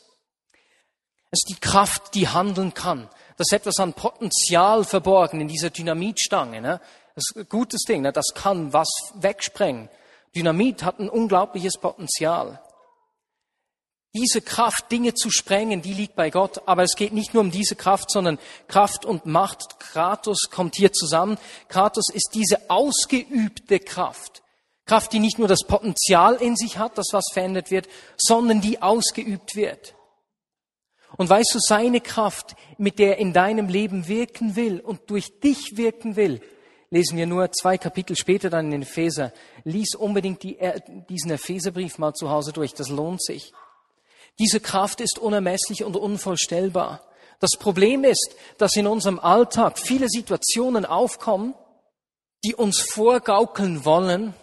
Ist 1.31 1.47
die 1.49 1.59
Kraft, 1.59 2.15
die 2.15 2.29
handeln 2.29 2.73
kann. 2.73 3.09
Das 3.35 3.47
ist 3.49 3.53
etwas 3.53 3.81
an 3.81 3.91
Potenzial 3.91 4.85
verborgen 4.85 5.41
in 5.41 5.49
dieser 5.49 5.71
Dynamitstange. 5.71 6.61
Ne? 6.61 6.79
Das 7.15 7.25
ist 7.31 7.35
ein 7.35 7.49
gutes 7.49 7.81
Ding, 7.81 8.03
ne? 8.03 8.13
das 8.13 8.27
kann 8.33 8.71
was 8.71 8.87
wegsprengen. 9.15 9.89
Dynamit 10.33 10.83
hat 10.83 10.99
ein 10.99 11.09
unglaubliches 11.09 11.73
Potenzial. 11.81 12.61
Diese 14.17 14.41
Kraft, 14.41 14.91
Dinge 14.91 15.13
zu 15.13 15.29
sprengen, 15.29 15.83
die 15.83 15.93
liegt 15.93 16.15
bei 16.15 16.31
Gott. 16.31 16.63
Aber 16.65 16.81
es 16.81 16.95
geht 16.95 17.13
nicht 17.13 17.35
nur 17.35 17.43
um 17.43 17.51
diese 17.51 17.75
Kraft, 17.75 18.09
sondern 18.09 18.39
Kraft 18.67 19.05
und 19.05 19.27
Macht. 19.27 19.79
Kratos 19.79 20.49
kommt 20.49 20.75
hier 20.75 20.91
zusammen. 20.91 21.37
Kratos 21.67 22.09
ist 22.11 22.31
diese 22.33 22.67
ausgeübte 22.67 23.79
Kraft. 23.79 24.41
Kraft, 24.87 25.13
die 25.13 25.19
nicht 25.19 25.37
nur 25.37 25.47
das 25.47 25.65
Potenzial 25.67 26.33
in 26.35 26.55
sich 26.55 26.79
hat, 26.79 26.97
dass 26.97 27.09
was 27.11 27.25
verändert 27.31 27.69
wird, 27.69 27.87
sondern 28.17 28.59
die 28.59 28.81
ausgeübt 28.81 29.55
wird. 29.55 29.93
Und 31.15 31.29
weißt 31.29 31.53
du, 31.53 31.59
seine 31.59 32.01
Kraft, 32.01 32.55
mit 32.79 32.97
der 32.97 33.17
er 33.17 33.17
in 33.19 33.33
deinem 33.33 33.67
Leben 33.67 34.07
wirken 34.07 34.55
will 34.55 34.79
und 34.79 35.11
durch 35.11 35.39
dich 35.41 35.77
wirken 35.77 36.15
will, 36.15 36.41
lesen 36.89 37.17
wir 37.19 37.27
nur 37.27 37.51
zwei 37.51 37.77
Kapitel 37.77 38.15
später 38.15 38.49
dann 38.49 38.65
in 38.65 38.71
den 38.71 38.81
Epheser. 38.81 39.31
Lies 39.63 39.93
unbedingt 39.93 40.41
die, 40.41 40.57
diesen 41.07 41.29
Epheserbrief 41.29 41.99
mal 41.99 42.13
zu 42.13 42.31
Hause 42.31 42.51
durch, 42.51 42.73
das 42.73 42.89
lohnt 42.89 43.21
sich. 43.21 43.53
Diese 44.39 44.59
Kraft 44.59 45.01
ist 45.01 45.17
unermesslich 45.19 45.83
und 45.83 45.95
unvollstellbar. 45.95 47.03
Das 47.39 47.51
Problem 47.59 48.03
ist, 48.03 48.35
dass 48.57 48.75
in 48.75 48.87
unserem 48.87 49.19
Alltag 49.19 49.77
viele 49.79 50.09
Situationen 50.09 50.85
aufkommen, 50.85 51.55
die 52.43 52.55
uns 52.55 52.79
vorgaukeln 52.79 53.85
wollen, 53.85 54.33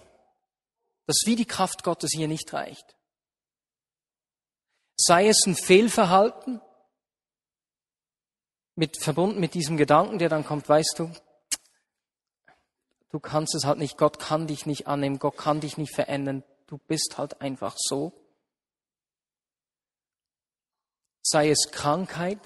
dass 1.06 1.22
wie 1.26 1.36
die 1.36 1.44
Kraft 1.44 1.84
Gottes 1.84 2.10
hier 2.12 2.28
nicht 2.28 2.52
reicht. 2.52 2.96
Sei 4.96 5.28
es 5.28 5.46
ein 5.46 5.54
Fehlverhalten, 5.54 6.60
mit, 8.76 8.96
verbunden 8.96 9.40
mit 9.40 9.54
diesem 9.54 9.76
Gedanken, 9.76 10.18
der 10.18 10.28
dann 10.28 10.44
kommt, 10.44 10.68
weißt 10.68 10.96
du, 10.98 11.12
du 13.10 13.20
kannst 13.20 13.54
es 13.54 13.64
halt 13.64 13.78
nicht, 13.78 13.96
Gott 13.96 14.18
kann 14.18 14.46
dich 14.46 14.66
nicht 14.66 14.86
annehmen, 14.86 15.18
Gott 15.18 15.36
kann 15.36 15.60
dich 15.60 15.78
nicht 15.78 15.94
verändern, 15.94 16.42
du 16.66 16.78
bist 16.78 17.16
halt 17.18 17.40
einfach 17.40 17.76
so. 17.76 18.12
Sei 21.26 21.48
es 21.48 21.70
Krankheit, 21.70 22.38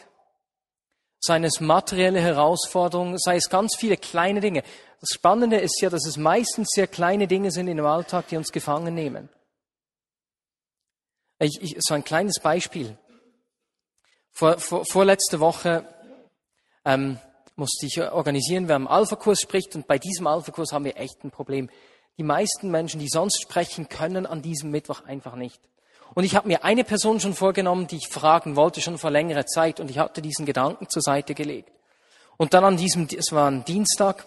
sei 1.21 1.41
es 1.41 1.61
materielle 1.61 2.21
Herausforderungen, 2.21 3.19
sei 3.19 3.37
es 3.37 3.51
ganz 3.51 3.77
viele 3.77 3.97
kleine 3.97 4.41
Dinge. 4.41 4.63
Das 5.01 5.11
Spannende 5.13 5.59
ist 5.59 5.81
ja, 5.81 5.91
dass 5.91 6.07
es 6.07 6.17
meistens 6.17 6.69
sehr 6.71 6.87
kleine 6.87 7.27
Dinge 7.27 7.51
sind 7.51 7.69
in 7.69 7.77
dem 7.77 7.87
Alltag, 7.87 8.29
die 8.29 8.37
uns 8.37 8.53
gefangen 8.53 8.95
nehmen. 8.95 9.29
Ich, 11.41 11.59
ich, 11.61 11.77
so 11.81 11.95
ein 11.95 12.05
kleines 12.05 12.41
Beispiel. 12.41 12.97
Vor, 14.33 14.59
vor, 14.59 14.85
vorletzte 14.85 15.41
Woche 15.41 15.85
ähm, 16.85 17.19
musste 17.57 17.87
ich 17.87 18.01
organisieren, 18.01 18.69
wer 18.69 18.77
am 18.77 18.87
Alpha-Kurs 18.87 19.41
spricht 19.41 19.75
und 19.75 19.89
bei 19.89 19.99
diesem 19.99 20.27
Alpha-Kurs 20.27 20.73
haben 20.73 20.85
wir 20.85 20.97
echt 20.97 21.25
ein 21.25 21.31
Problem. 21.31 21.69
Die 22.17 22.25
meisten 22.25 22.71
Menschen, 22.71 23.01
die 23.01 23.09
sonst 23.09 23.43
sprechen, 23.43 23.89
können 23.89 24.27
an 24.27 24.43
diesem 24.43 24.71
Mittwoch 24.71 25.05
einfach 25.05 25.35
nicht. 25.35 25.61
Und 26.15 26.25
ich 26.25 26.35
habe 26.35 26.49
mir 26.49 26.65
eine 26.65 26.85
Person 26.85 27.21
schon 27.21 27.35
vorgenommen, 27.35 27.87
die 27.87 27.97
ich 27.97 28.09
fragen 28.09 28.57
wollte, 28.57 28.81
schon 28.81 28.99
vor 28.99 29.11
längerer 29.11 29.47
Zeit, 29.47 29.81
und 29.81 29.91
ich 29.91 29.99
hatte 29.99 30.23
diesen 30.23 30.47
Gedanken 30.47 30.89
zur 30.89 31.03
Seite 31.03 31.35
gelegt. 31.35 31.71
Und 32.37 32.55
dann 32.55 32.65
an 32.65 32.77
diesem, 32.77 33.09
es 33.17 33.33
war 33.33 33.51
ein 33.51 33.65
Dienstag, 33.65 34.27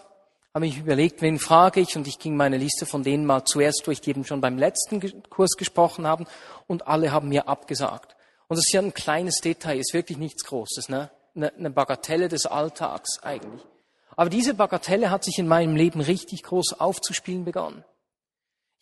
habe 0.53 0.67
ich 0.67 0.77
überlegt, 0.77 1.21
wen 1.21 1.39
frage 1.39 1.79
ich 1.79 1.95
und 1.95 2.07
ich 2.07 2.19
ging 2.19 2.35
meine 2.35 2.57
Liste 2.57 2.85
von 2.85 3.03
denen 3.03 3.25
mal 3.25 3.45
zuerst 3.45 3.83
durch, 3.85 4.01
die 4.01 4.09
eben 4.09 4.25
schon 4.25 4.41
beim 4.41 4.57
letzten 4.57 5.23
Kurs 5.29 5.51
gesprochen 5.57 6.05
haben 6.05 6.25
und 6.67 6.87
alle 6.87 7.11
haben 7.11 7.29
mir 7.29 7.47
abgesagt. 7.47 8.15
Und 8.49 8.57
das 8.57 8.65
ist 8.65 8.73
ja 8.73 8.81
ein 8.81 8.93
kleines 8.93 9.39
Detail, 9.39 9.79
ist 9.79 9.93
wirklich 9.93 10.17
nichts 10.17 10.43
Großes, 10.43 10.89
ne? 10.89 11.09
Eine 11.35 11.69
Bagatelle 11.69 12.27
des 12.27 12.45
Alltags 12.45 13.23
eigentlich. 13.23 13.61
Aber 14.17 14.29
diese 14.29 14.53
Bagatelle 14.53 15.09
hat 15.09 15.23
sich 15.23 15.39
in 15.39 15.47
meinem 15.47 15.77
Leben 15.77 16.01
richtig 16.01 16.43
groß 16.43 16.81
aufzuspielen 16.81 17.45
begonnen. 17.45 17.85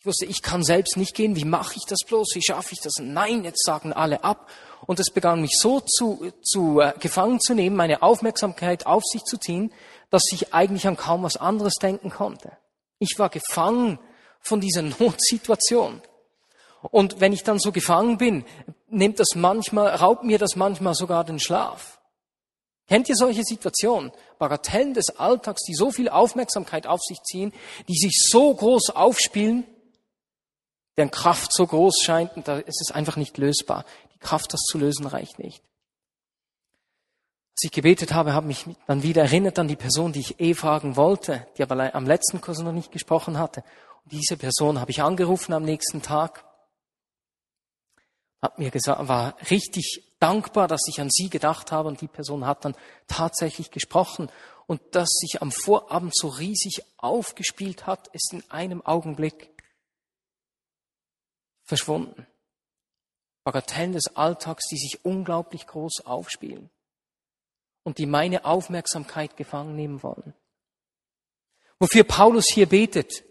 Ich 0.00 0.06
wusste, 0.06 0.24
ich 0.24 0.40
kann 0.40 0.64
selbst 0.64 0.96
nicht 0.96 1.14
gehen. 1.14 1.36
Wie 1.36 1.44
mache 1.44 1.74
ich 1.76 1.84
das 1.84 1.98
bloß? 2.06 2.30
Wie 2.34 2.42
schaffe 2.42 2.72
ich 2.72 2.80
das? 2.80 2.94
Nein, 3.00 3.44
jetzt 3.44 3.62
sagen 3.62 3.92
alle 3.92 4.24
ab. 4.24 4.48
Und 4.86 4.98
es 4.98 5.10
begann 5.10 5.42
mich 5.42 5.58
so 5.60 5.80
zu, 5.80 6.32
zu 6.42 6.80
äh, 6.80 6.94
gefangen 6.98 7.38
zu 7.38 7.52
nehmen, 7.52 7.76
meine 7.76 8.00
Aufmerksamkeit 8.00 8.86
auf 8.86 9.04
sich 9.04 9.24
zu 9.24 9.36
ziehen, 9.36 9.74
dass 10.08 10.22
ich 10.32 10.54
eigentlich 10.54 10.86
an 10.86 10.96
kaum 10.96 11.22
was 11.22 11.36
anderes 11.36 11.74
denken 11.74 12.08
konnte. 12.08 12.52
Ich 12.98 13.18
war 13.18 13.28
gefangen 13.28 13.98
von 14.40 14.62
dieser 14.62 14.80
Notsituation. 14.98 16.00
Und 16.80 17.20
wenn 17.20 17.34
ich 17.34 17.44
dann 17.44 17.58
so 17.58 17.70
gefangen 17.70 18.16
bin, 18.16 18.46
nimmt 18.88 19.20
das 19.20 19.34
manchmal, 19.34 19.88
raubt 19.96 20.24
mir 20.24 20.38
das 20.38 20.56
manchmal 20.56 20.94
sogar 20.94 21.24
den 21.24 21.38
Schlaf. 21.38 22.00
Kennt 22.88 23.10
ihr 23.10 23.16
solche 23.16 23.44
Situationen? 23.44 24.12
Bagatellen 24.38 24.94
des 24.94 25.10
Alltags, 25.18 25.62
die 25.62 25.74
so 25.74 25.90
viel 25.90 26.08
Aufmerksamkeit 26.08 26.86
auf 26.86 27.00
sich 27.02 27.22
ziehen, 27.22 27.52
die 27.86 27.98
sich 27.98 28.18
so 28.30 28.54
groß 28.54 28.96
aufspielen, 28.96 29.66
deren 30.96 31.10
Kraft 31.10 31.52
so 31.52 31.66
groß 31.66 32.02
scheint 32.02 32.36
und 32.36 32.48
da 32.48 32.58
ist 32.58 32.80
es 32.80 32.94
einfach 32.94 33.16
nicht 33.16 33.38
lösbar. 33.38 33.84
Die 34.14 34.18
Kraft, 34.18 34.52
das 34.52 34.60
zu 34.60 34.78
lösen, 34.78 35.06
reicht 35.06 35.38
nicht. 35.38 35.62
Als 37.52 37.64
ich 37.64 37.72
gebetet 37.72 38.14
habe, 38.14 38.32
habe 38.32 38.46
mich 38.46 38.64
dann 38.86 39.02
wieder 39.02 39.22
erinnert 39.22 39.58
an 39.58 39.68
die 39.68 39.76
Person, 39.76 40.12
die 40.12 40.20
ich 40.20 40.40
eh 40.40 40.54
fragen 40.54 40.96
wollte, 40.96 41.46
die 41.58 41.62
aber 41.62 41.94
am 41.94 42.06
letzten 42.06 42.40
Kurs 42.40 42.58
noch 42.60 42.72
nicht 42.72 42.92
gesprochen 42.92 43.38
hatte. 43.38 43.62
Und 44.04 44.12
diese 44.12 44.36
Person 44.36 44.80
habe 44.80 44.90
ich 44.90 45.02
angerufen 45.02 45.52
am 45.52 45.64
nächsten 45.64 46.00
Tag, 46.00 46.44
hat 48.40 48.58
mir 48.58 48.70
gesagt, 48.70 49.06
war 49.08 49.36
richtig 49.50 50.04
dankbar, 50.20 50.68
dass 50.68 50.88
ich 50.88 51.00
an 51.00 51.10
sie 51.10 51.28
gedacht 51.28 51.72
habe 51.72 51.88
und 51.88 52.00
die 52.00 52.08
Person 52.08 52.46
hat 52.46 52.64
dann 52.64 52.74
tatsächlich 53.06 53.70
gesprochen. 53.70 54.30
Und 54.66 54.80
dass 54.92 55.08
sich 55.08 55.42
am 55.42 55.50
Vorabend 55.50 56.16
so 56.16 56.28
riesig 56.28 56.82
aufgespielt 56.96 57.86
hat, 57.86 58.08
ist 58.08 58.32
in 58.32 58.48
einem 58.50 58.80
Augenblick 58.86 59.49
verschwunden. 61.70 62.26
Bagatellen 63.44 63.92
des 63.92 64.14
Alltags, 64.16 64.66
die 64.68 64.76
sich 64.76 65.04
unglaublich 65.04 65.66
groß 65.66 66.04
aufspielen. 66.04 66.68
und 67.82 67.96
die 67.96 68.04
meine 68.04 68.44
Aufmerksamkeit 68.44 69.38
gefangen 69.38 69.74
nehmen 69.74 70.02
wollen. 70.02 70.34
Wofür 71.78 72.04
Paulus 72.04 72.44
hier 72.52 72.66
betet, 72.66 73.24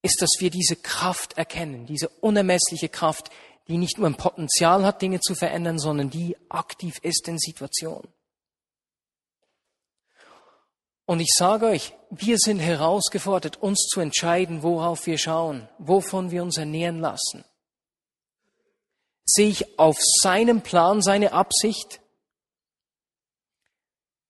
ist, 0.00 0.22
dass 0.22 0.30
wir 0.38 0.48
diese 0.48 0.76
Kraft 0.76 1.36
erkennen, 1.36 1.84
diese 1.84 2.08
unermessliche 2.08 2.88
Kraft, 2.88 3.28
die 3.68 3.76
nicht 3.76 3.98
nur 3.98 4.06
ein 4.06 4.16
Potenzial 4.16 4.86
hat, 4.86 5.02
Dinge 5.02 5.20
zu 5.20 5.34
verändern, 5.34 5.78
sondern 5.78 6.08
die 6.08 6.34
aktiv 6.48 6.96
ist 7.02 7.28
in 7.28 7.38
Situationen. 7.38 8.08
Und 11.10 11.18
ich 11.18 11.34
sage 11.36 11.66
euch, 11.66 11.92
wir 12.10 12.38
sind 12.38 12.60
herausgefordert, 12.60 13.60
uns 13.60 13.88
zu 13.88 13.98
entscheiden, 13.98 14.62
worauf 14.62 15.06
wir 15.06 15.18
schauen, 15.18 15.68
wovon 15.78 16.30
wir 16.30 16.40
uns 16.40 16.56
ernähren 16.56 17.00
lassen. 17.00 17.44
Sehe 19.24 19.48
ich 19.48 19.76
auf 19.76 19.98
seinem 20.00 20.60
Plan 20.60 21.02
seine 21.02 21.32
Absicht? 21.32 22.00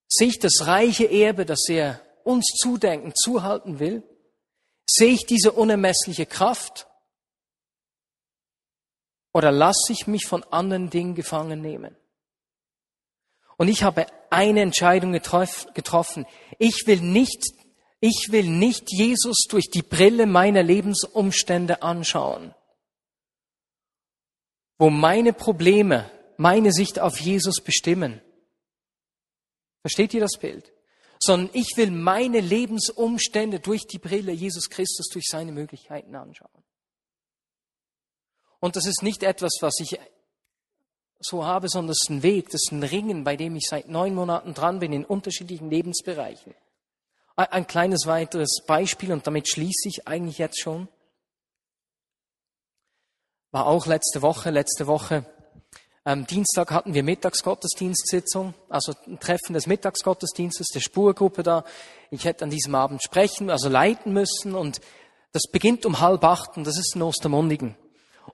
Sehe 0.08 0.28
ich 0.28 0.38
das 0.38 0.68
reiche 0.68 1.04
Erbe, 1.04 1.44
das 1.44 1.68
er 1.68 2.00
uns 2.24 2.46
zudenken, 2.46 3.12
zuhalten 3.14 3.78
will? 3.78 4.02
Sehe 4.86 5.12
ich 5.12 5.26
diese 5.26 5.52
unermessliche 5.52 6.24
Kraft? 6.24 6.88
Oder 9.34 9.52
lasse 9.52 9.92
ich 9.92 10.06
mich 10.06 10.24
von 10.24 10.44
anderen 10.44 10.88
Dingen 10.88 11.14
gefangen 11.14 11.60
nehmen? 11.60 11.94
Und 13.58 13.68
ich 13.68 13.82
habe 13.82 14.06
eine 14.30 14.62
Entscheidung 14.62 15.12
getroffen. 15.12 16.26
Ich 16.58 16.84
will 16.86 17.00
nicht, 17.00 17.44
ich 18.00 18.28
will 18.30 18.48
nicht 18.48 18.90
Jesus 18.90 19.46
durch 19.48 19.70
die 19.70 19.82
Brille 19.82 20.26
meiner 20.26 20.62
Lebensumstände 20.62 21.82
anschauen, 21.82 22.54
wo 24.78 24.90
meine 24.90 25.32
Probleme 25.32 26.10
meine 26.36 26.72
Sicht 26.72 26.98
auf 26.98 27.20
Jesus 27.20 27.60
bestimmen. 27.62 28.20
Versteht 29.82 30.14
ihr 30.14 30.20
das 30.20 30.38
Bild? 30.38 30.72
sondern 31.22 31.54
ich 31.54 31.76
will 31.76 31.90
meine 31.90 32.40
Lebensumstände 32.40 33.60
durch 33.60 33.86
die 33.86 33.98
Brille 33.98 34.32
Jesus 34.32 34.70
Christus, 34.70 35.08
durch 35.08 35.26
seine 35.28 35.52
Möglichkeiten 35.52 36.14
anschauen. 36.14 36.64
Und 38.58 38.76
das 38.76 38.86
ist 38.86 39.02
nicht 39.02 39.22
etwas, 39.22 39.58
was 39.60 39.78
ich 39.80 39.98
so 41.20 41.44
habe, 41.44 41.68
sondern 41.68 41.88
das 41.88 42.02
ist 42.02 42.10
ein 42.10 42.22
Weg, 42.22 42.46
das 42.46 42.62
ist 42.64 42.72
ein 42.72 42.82
Ringen, 42.82 43.24
bei 43.24 43.36
dem 43.36 43.54
ich 43.56 43.66
seit 43.68 43.88
neun 43.88 44.14
Monaten 44.14 44.54
dran 44.54 44.80
bin 44.80 44.92
in 44.92 45.04
unterschiedlichen 45.04 45.70
Lebensbereichen. 45.70 46.54
Ein 47.36 47.66
kleines 47.66 48.06
weiteres 48.06 48.62
Beispiel 48.66 49.12
und 49.12 49.26
damit 49.26 49.48
schließe 49.48 49.88
ich 49.88 50.08
eigentlich 50.08 50.38
jetzt 50.38 50.60
schon. 50.60 50.88
War 53.50 53.66
auch 53.66 53.86
letzte 53.86 54.22
Woche, 54.22 54.50
letzte 54.50 54.86
Woche 54.86 55.24
am 56.02 56.26
Dienstag 56.26 56.70
hatten 56.70 56.94
wir 56.94 57.02
Mittagsgottesdienstsitzung, 57.02 58.54
also 58.70 58.94
ein 59.06 59.20
Treffen 59.20 59.52
des 59.52 59.66
Mittagsgottesdienstes, 59.66 60.68
der 60.68 60.80
Spurgruppe 60.80 61.42
da. 61.42 61.64
Ich 62.10 62.24
hätte 62.24 62.44
an 62.44 62.50
diesem 62.50 62.74
Abend 62.74 63.02
sprechen, 63.02 63.50
also 63.50 63.68
leiten 63.68 64.14
müssen 64.14 64.54
und 64.54 64.80
das 65.32 65.42
beginnt 65.52 65.84
um 65.84 66.00
halb 66.00 66.24
acht 66.24 66.56
und 66.56 66.66
das 66.66 66.78
ist 66.78 66.96
in 66.96 67.02
Ostermundigen. 67.02 67.76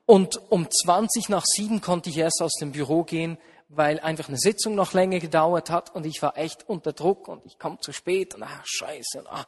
Und 0.05 0.41
um 0.51 0.69
20 0.71 1.29
nach 1.29 1.45
sieben 1.45 1.81
konnte 1.81 2.11
ich 2.11 2.19
erst 2.19 2.43
aus 2.43 2.55
dem 2.55 2.73
Büro 2.73 3.05
gehen, 3.05 3.39
weil 3.69 3.99
einfach 4.01 4.29
eine 4.29 4.39
Sitzung 4.39 4.75
noch 4.75 4.93
länger 4.93 5.19
gedauert 5.19 5.71
hat 5.71 5.95
und 5.95 6.07
ich 6.07 6.23
war 6.23 6.37
echt 6.37 6.69
unter 6.69 6.93
Druck 6.93 7.29
und 7.29 7.45
ich 7.45 7.59
komme 7.59 7.79
zu 7.81 7.93
spät 7.93 8.35
und 8.35 8.43
ach, 8.43 8.63
scheiße, 8.65 9.19
und, 9.19 9.27
ah, 9.29 9.47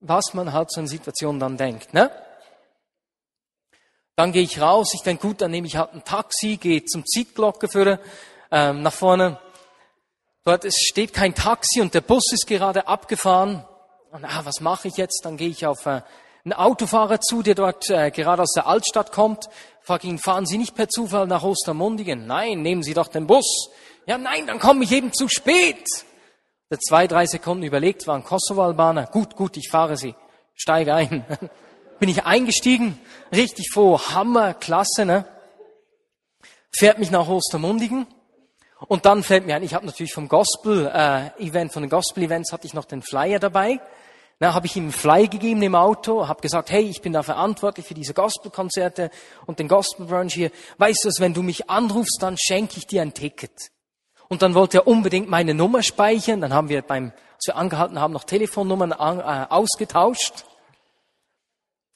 was 0.00 0.34
man 0.34 0.52
halt 0.52 0.70
so 0.70 0.80
in 0.80 0.86
Situationen 0.86 1.40
dann 1.40 1.56
denkt, 1.56 1.94
ne? 1.94 2.10
Dann 4.14 4.32
gehe 4.32 4.42
ich 4.42 4.60
raus, 4.60 4.94
ich 4.94 5.02
denke, 5.02 5.26
gut, 5.26 5.42
dann 5.42 5.50
nehme 5.50 5.66
ich 5.66 5.76
halt 5.76 5.92
ein 5.92 6.04
Taxi, 6.04 6.56
gehe 6.56 6.84
zum 6.84 7.04
Zeitglockenführer 7.04 7.98
ähm, 8.50 8.82
nach 8.82 8.92
vorne. 8.92 9.38
Dort 10.42 10.64
ist, 10.64 10.86
steht 10.86 11.12
kein 11.12 11.34
Taxi 11.34 11.82
und 11.82 11.92
der 11.92 12.00
Bus 12.00 12.32
ist 12.32 12.46
gerade 12.46 12.88
abgefahren. 12.88 13.66
Und 14.10 14.24
ah, 14.24 14.40
was 14.44 14.60
mache 14.60 14.88
ich 14.88 14.96
jetzt? 14.96 15.22
Dann 15.24 15.36
gehe 15.36 15.48
ich 15.48 15.66
auf 15.66 15.84
äh, 15.84 16.00
einen 16.46 16.52
Autofahrer 16.52 17.20
zu, 17.20 17.42
der 17.42 17.56
dort 17.56 17.90
äh, 17.90 18.12
gerade 18.12 18.42
aus 18.42 18.52
der 18.52 18.68
Altstadt 18.68 19.10
kommt. 19.10 19.48
Frage 19.82 20.06
ihn, 20.06 20.18
fahren 20.18 20.46
Sie 20.46 20.58
nicht 20.58 20.76
per 20.76 20.88
Zufall 20.88 21.26
nach 21.26 21.42
Ostermundigen? 21.42 22.26
Nein, 22.26 22.62
nehmen 22.62 22.84
Sie 22.84 22.94
doch 22.94 23.08
den 23.08 23.26
Bus. 23.26 23.70
Ja, 24.06 24.16
nein, 24.16 24.46
dann 24.46 24.60
komme 24.60 24.84
ich 24.84 24.92
eben 24.92 25.12
zu 25.12 25.28
spät. 25.28 25.84
Der 26.70 26.78
zwei, 26.78 27.08
drei 27.08 27.26
Sekunden 27.26 27.64
überlegt, 27.64 28.06
war 28.06 28.14
ein 28.14 28.22
Kosovo-Albaner. 28.22 29.06
Gut, 29.06 29.34
gut, 29.34 29.56
ich 29.56 29.68
fahre 29.68 29.96
Sie. 29.96 30.14
Steige 30.54 30.94
ein. 30.94 31.24
bin 31.98 32.08
ich 32.08 32.24
eingestiegen, 32.24 32.98
richtig 33.32 33.70
froh, 33.72 33.98
Hammer, 33.98 34.54
klasse, 34.54 35.04
ne? 35.04 35.24
Fährt 36.70 36.98
mich 36.98 37.10
nach 37.10 37.26
Ostermundigen 37.26 38.06
und 38.86 39.06
dann 39.06 39.22
fällt 39.22 39.46
mir 39.46 39.56
ein, 39.56 39.62
ich 39.62 39.74
habe 39.74 39.86
natürlich 39.86 40.12
vom 40.12 40.28
Gospel-Event, 40.28 41.70
äh, 41.70 41.72
von 41.72 41.82
den 41.82 41.90
Gospel-Events 41.90 42.52
hatte 42.52 42.66
ich 42.66 42.74
noch 42.74 42.84
den 42.84 43.02
Flyer 43.02 43.38
dabei. 43.38 43.80
Na, 44.38 44.52
habe 44.52 44.66
ich 44.66 44.76
ihm 44.76 44.92
Flyer 44.92 45.28
gegeben 45.28 45.62
im 45.62 45.74
Auto, 45.74 46.28
habe 46.28 46.42
gesagt, 46.42 46.70
hey, 46.70 46.84
ich 46.84 47.00
bin 47.00 47.14
da 47.14 47.22
verantwortlich 47.22 47.86
für 47.86 47.94
diese 47.94 48.12
Gospel-Konzerte 48.12 49.10
und 49.46 49.58
den 49.58 49.66
Gospel-Brunch 49.66 50.34
hier. 50.34 50.50
Weißt 50.76 51.04
du, 51.04 51.10
wenn 51.20 51.32
du 51.32 51.42
mich 51.42 51.70
anrufst, 51.70 52.18
dann 52.20 52.36
schenke 52.36 52.76
ich 52.76 52.86
dir 52.86 53.00
ein 53.00 53.14
Ticket. 53.14 53.70
Und 54.28 54.42
dann 54.42 54.54
wollte 54.54 54.78
er 54.78 54.86
unbedingt 54.86 55.30
meine 55.30 55.54
Nummer 55.54 55.82
speichern. 55.82 56.42
Dann 56.42 56.52
haben 56.52 56.68
wir 56.68 56.82
beim, 56.82 57.12
als 57.36 57.46
wir 57.46 57.56
angehalten 57.56 57.98
haben, 57.98 58.12
noch 58.12 58.24
Telefonnummern 58.24 58.92
an, 58.92 59.20
äh, 59.20 59.46
ausgetauscht. 59.48 60.44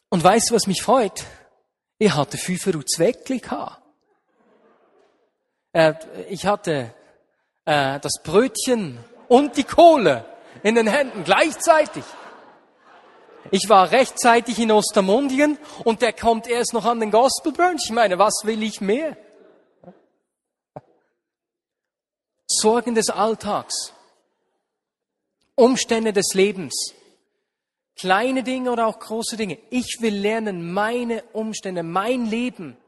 Und 0.08 0.24
weißt 0.24 0.50
du, 0.50 0.54
was 0.54 0.66
mich 0.66 0.82
freut? 0.82 1.24
Ich 1.98 2.14
hatte 2.14 2.38
fünf 2.38 2.66
Zweckli 2.86 3.40
gehabt. 3.40 3.82
Äh, 5.72 5.94
ich 6.30 6.46
hatte 6.46 6.94
äh, 7.66 8.00
das 8.00 8.22
Brötchen 8.22 8.98
und 9.28 9.58
die 9.58 9.64
Kohle 9.64 10.24
in 10.62 10.74
den 10.74 10.86
Händen 10.86 11.24
gleichzeitig. 11.24 12.04
Ich 13.50 13.68
war 13.68 13.90
rechtzeitig 13.90 14.58
in 14.58 14.70
Ostermundien 14.70 15.58
und 15.84 16.02
der 16.02 16.12
kommt 16.12 16.46
erst 16.46 16.72
noch 16.72 16.84
an 16.84 17.00
den 17.00 17.10
Gospel 17.10 17.52
Brunch. 17.52 17.82
Ich 17.84 17.92
meine, 17.92 18.18
was 18.18 18.42
will 18.44 18.62
ich 18.62 18.80
mehr? 18.80 19.16
Sorgen 22.46 22.94
des 22.94 23.10
Alltags, 23.10 23.92
Umstände 25.54 26.12
des 26.12 26.34
Lebens, 26.34 26.94
Kleine 28.00 28.42
Dinge 28.42 28.72
oder 28.72 28.86
auch 28.86 28.98
große 28.98 29.36
Dinge. 29.36 29.58
Ich 29.68 29.98
will 30.00 30.14
lernen, 30.14 30.72
meine 30.72 31.22
Umstände, 31.34 31.82
mein 31.82 32.24
Leben 32.24 32.78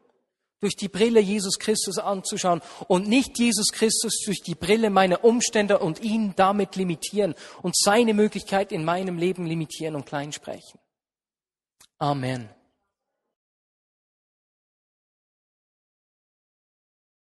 durch 0.62 0.76
die 0.76 0.88
Brille 0.88 1.20
Jesus 1.20 1.58
Christus 1.58 1.98
anzuschauen 1.98 2.62
und 2.86 3.08
nicht 3.08 3.38
Jesus 3.38 3.72
Christus 3.72 4.22
durch 4.24 4.42
die 4.42 4.54
Brille 4.54 4.90
meiner 4.90 5.24
Umstände 5.24 5.80
und 5.80 6.00
ihn 6.00 6.34
damit 6.36 6.76
limitieren 6.76 7.34
und 7.62 7.76
seine 7.76 8.14
Möglichkeit 8.14 8.72
in 8.72 8.84
meinem 8.84 9.18
Leben 9.18 9.44
limitieren 9.44 9.96
und 9.96 10.06
klein 10.06 10.32
sprechen. 10.32 10.78
Amen. 11.98 12.48